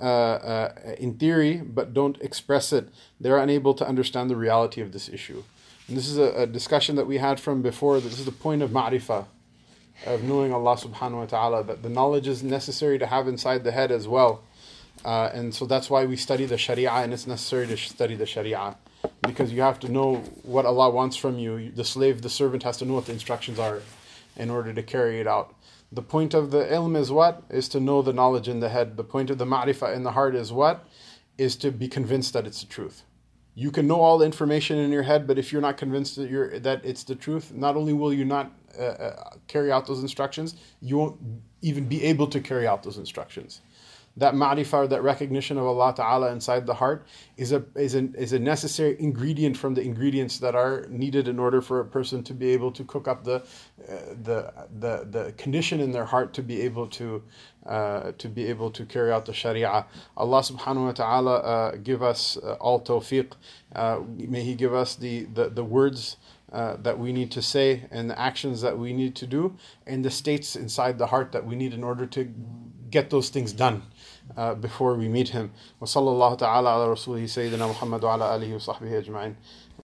uh, 0.00 0.04
uh, 0.04 0.74
in 0.98 1.14
theory 1.14 1.58
but 1.58 1.94
don't 1.94 2.20
express 2.20 2.72
it, 2.72 2.88
they're 3.20 3.38
unable 3.38 3.74
to 3.74 3.86
understand 3.86 4.30
the 4.30 4.36
reality 4.36 4.80
of 4.80 4.92
this 4.92 5.08
issue. 5.08 5.42
And 5.88 5.96
this 5.96 6.08
is 6.08 6.18
a, 6.18 6.42
a 6.42 6.46
discussion 6.46 6.96
that 6.96 7.06
we 7.06 7.18
had 7.18 7.38
from 7.38 7.62
before. 7.62 8.00
This 8.00 8.18
is 8.18 8.24
the 8.24 8.32
point 8.32 8.62
of 8.62 8.70
ma'rifah, 8.70 9.26
of 10.06 10.22
knowing 10.22 10.52
Allah 10.52 10.76
subhanahu 10.76 11.18
wa 11.18 11.26
ta'ala, 11.26 11.64
that 11.64 11.82
the 11.82 11.88
knowledge 11.88 12.26
is 12.26 12.42
necessary 12.42 12.98
to 12.98 13.06
have 13.06 13.28
inside 13.28 13.64
the 13.64 13.72
head 13.72 13.92
as 13.92 14.08
well. 14.08 14.42
Uh, 15.04 15.30
and 15.34 15.54
so 15.54 15.66
that's 15.66 15.90
why 15.90 16.06
we 16.06 16.16
study 16.16 16.46
the 16.46 16.56
Sharia, 16.56 16.90
and 16.90 17.12
it's 17.12 17.26
necessary 17.26 17.66
to 17.66 17.76
study 17.76 18.14
the 18.14 18.26
Sharia. 18.26 18.76
Because 19.20 19.52
you 19.52 19.60
have 19.60 19.78
to 19.80 19.90
know 19.90 20.16
what 20.42 20.64
Allah 20.64 20.88
wants 20.88 21.16
from 21.16 21.38
you. 21.38 21.70
The 21.70 21.84
slave, 21.84 22.22
the 22.22 22.30
servant 22.30 22.62
has 22.62 22.78
to 22.78 22.86
know 22.86 22.94
what 22.94 23.06
the 23.06 23.12
instructions 23.12 23.58
are 23.58 23.82
in 24.36 24.50
order 24.50 24.72
to 24.72 24.82
carry 24.82 25.20
it 25.20 25.26
out. 25.26 25.53
The 25.94 26.02
point 26.02 26.34
of 26.34 26.50
the 26.50 26.64
ilm 26.64 26.96
is 26.96 27.12
what? 27.12 27.42
Is 27.50 27.68
to 27.68 27.80
know 27.80 28.02
the 28.02 28.12
knowledge 28.12 28.48
in 28.48 28.60
the 28.60 28.68
head. 28.68 28.96
The 28.96 29.04
point 29.04 29.30
of 29.30 29.38
the 29.38 29.44
ma'rifah 29.44 29.94
in 29.94 30.02
the 30.02 30.12
heart 30.12 30.34
is 30.34 30.52
what? 30.52 30.84
Is 31.38 31.56
to 31.56 31.70
be 31.70 31.88
convinced 31.88 32.32
that 32.32 32.46
it's 32.46 32.60
the 32.60 32.66
truth. 32.66 33.04
You 33.54 33.70
can 33.70 33.86
know 33.86 34.00
all 34.00 34.18
the 34.18 34.26
information 34.26 34.78
in 34.78 34.90
your 34.90 35.04
head, 35.04 35.28
but 35.28 35.38
if 35.38 35.52
you're 35.52 35.62
not 35.62 35.76
convinced 35.76 36.16
that 36.16 36.28
you're 36.28 36.58
that 36.58 36.84
it's 36.84 37.04
the 37.04 37.14
truth, 37.14 37.52
not 37.52 37.76
only 37.76 37.92
will 37.92 38.12
you 38.12 38.24
not 38.24 38.50
uh, 38.76 38.82
uh, 38.82 39.30
carry 39.46 39.70
out 39.70 39.86
those 39.86 40.00
instructions, 40.00 40.56
you 40.80 40.96
won't 40.98 41.16
even 41.62 41.86
be 41.86 42.02
able 42.02 42.26
to 42.26 42.40
carry 42.40 42.66
out 42.66 42.82
those 42.82 42.98
instructions 42.98 43.60
that 44.16 44.34
ma'rifah, 44.34 44.88
that 44.90 45.02
recognition 45.02 45.58
of 45.58 45.64
Allah 45.64 45.92
Ta'ala 45.94 46.30
inside 46.30 46.66
the 46.66 46.74
heart 46.74 47.06
is 47.36 47.52
a, 47.52 47.64
is, 47.74 47.94
a, 47.94 48.08
is 48.14 48.32
a 48.32 48.38
necessary 48.38 48.96
ingredient 49.00 49.56
from 49.56 49.74
the 49.74 49.82
ingredients 49.82 50.38
that 50.38 50.54
are 50.54 50.86
needed 50.88 51.26
in 51.26 51.38
order 51.38 51.60
for 51.60 51.80
a 51.80 51.84
person 51.84 52.22
to 52.24 52.34
be 52.34 52.50
able 52.50 52.70
to 52.72 52.84
cook 52.84 53.08
up 53.08 53.24
the, 53.24 53.36
uh, 53.36 54.14
the, 54.22 54.52
the, 54.78 55.08
the 55.10 55.32
condition 55.32 55.80
in 55.80 55.90
their 55.90 56.04
heart 56.04 56.32
to 56.34 56.42
be 56.42 56.60
able 56.62 56.86
to, 56.86 57.22
uh, 57.66 58.12
to 58.18 58.28
be 58.28 58.46
able 58.46 58.70
to 58.70 58.84
carry 58.84 59.10
out 59.10 59.26
the 59.26 59.32
sharia. 59.32 59.84
Allah 60.16 60.40
Subhanahu 60.40 60.86
wa 60.86 60.92
Ta'ala 60.92 61.36
uh, 61.38 61.76
give 61.76 62.02
us 62.02 62.36
uh, 62.36 62.52
all 62.60 62.80
tawfiq. 62.80 63.32
Uh, 63.74 64.00
may 64.16 64.44
He 64.44 64.54
give 64.54 64.74
us 64.74 64.94
the, 64.94 65.24
the, 65.24 65.48
the 65.48 65.64
words 65.64 66.18
uh, 66.52 66.76
that 66.82 66.96
we 66.96 67.12
need 67.12 67.32
to 67.32 67.42
say 67.42 67.82
and 67.90 68.08
the 68.08 68.16
actions 68.16 68.60
that 68.60 68.78
we 68.78 68.92
need 68.92 69.16
to 69.16 69.26
do 69.26 69.56
and 69.88 70.04
the 70.04 70.10
states 70.10 70.54
inside 70.54 70.98
the 70.98 71.06
heart 71.06 71.32
that 71.32 71.44
we 71.44 71.56
need 71.56 71.74
in 71.74 71.82
order 71.82 72.06
to 72.06 72.32
get 72.90 73.10
those 73.10 73.28
things 73.28 73.52
done 73.52 73.82
uh, 74.37 74.53
before 74.55 74.95
we 74.95 75.07
meet 75.07 75.29
him. 75.29 75.51
وصلى 75.81 76.09
الله 76.09 76.33
تعالى 76.35 76.69
على 76.69 76.91
رسوله 76.91 77.25
سيدنا 77.25 77.67
محمد 77.67 78.03
وعلى 78.03 78.35
آله 78.35 78.55
وصحبه 78.55 78.97
أجمعين 78.97 79.35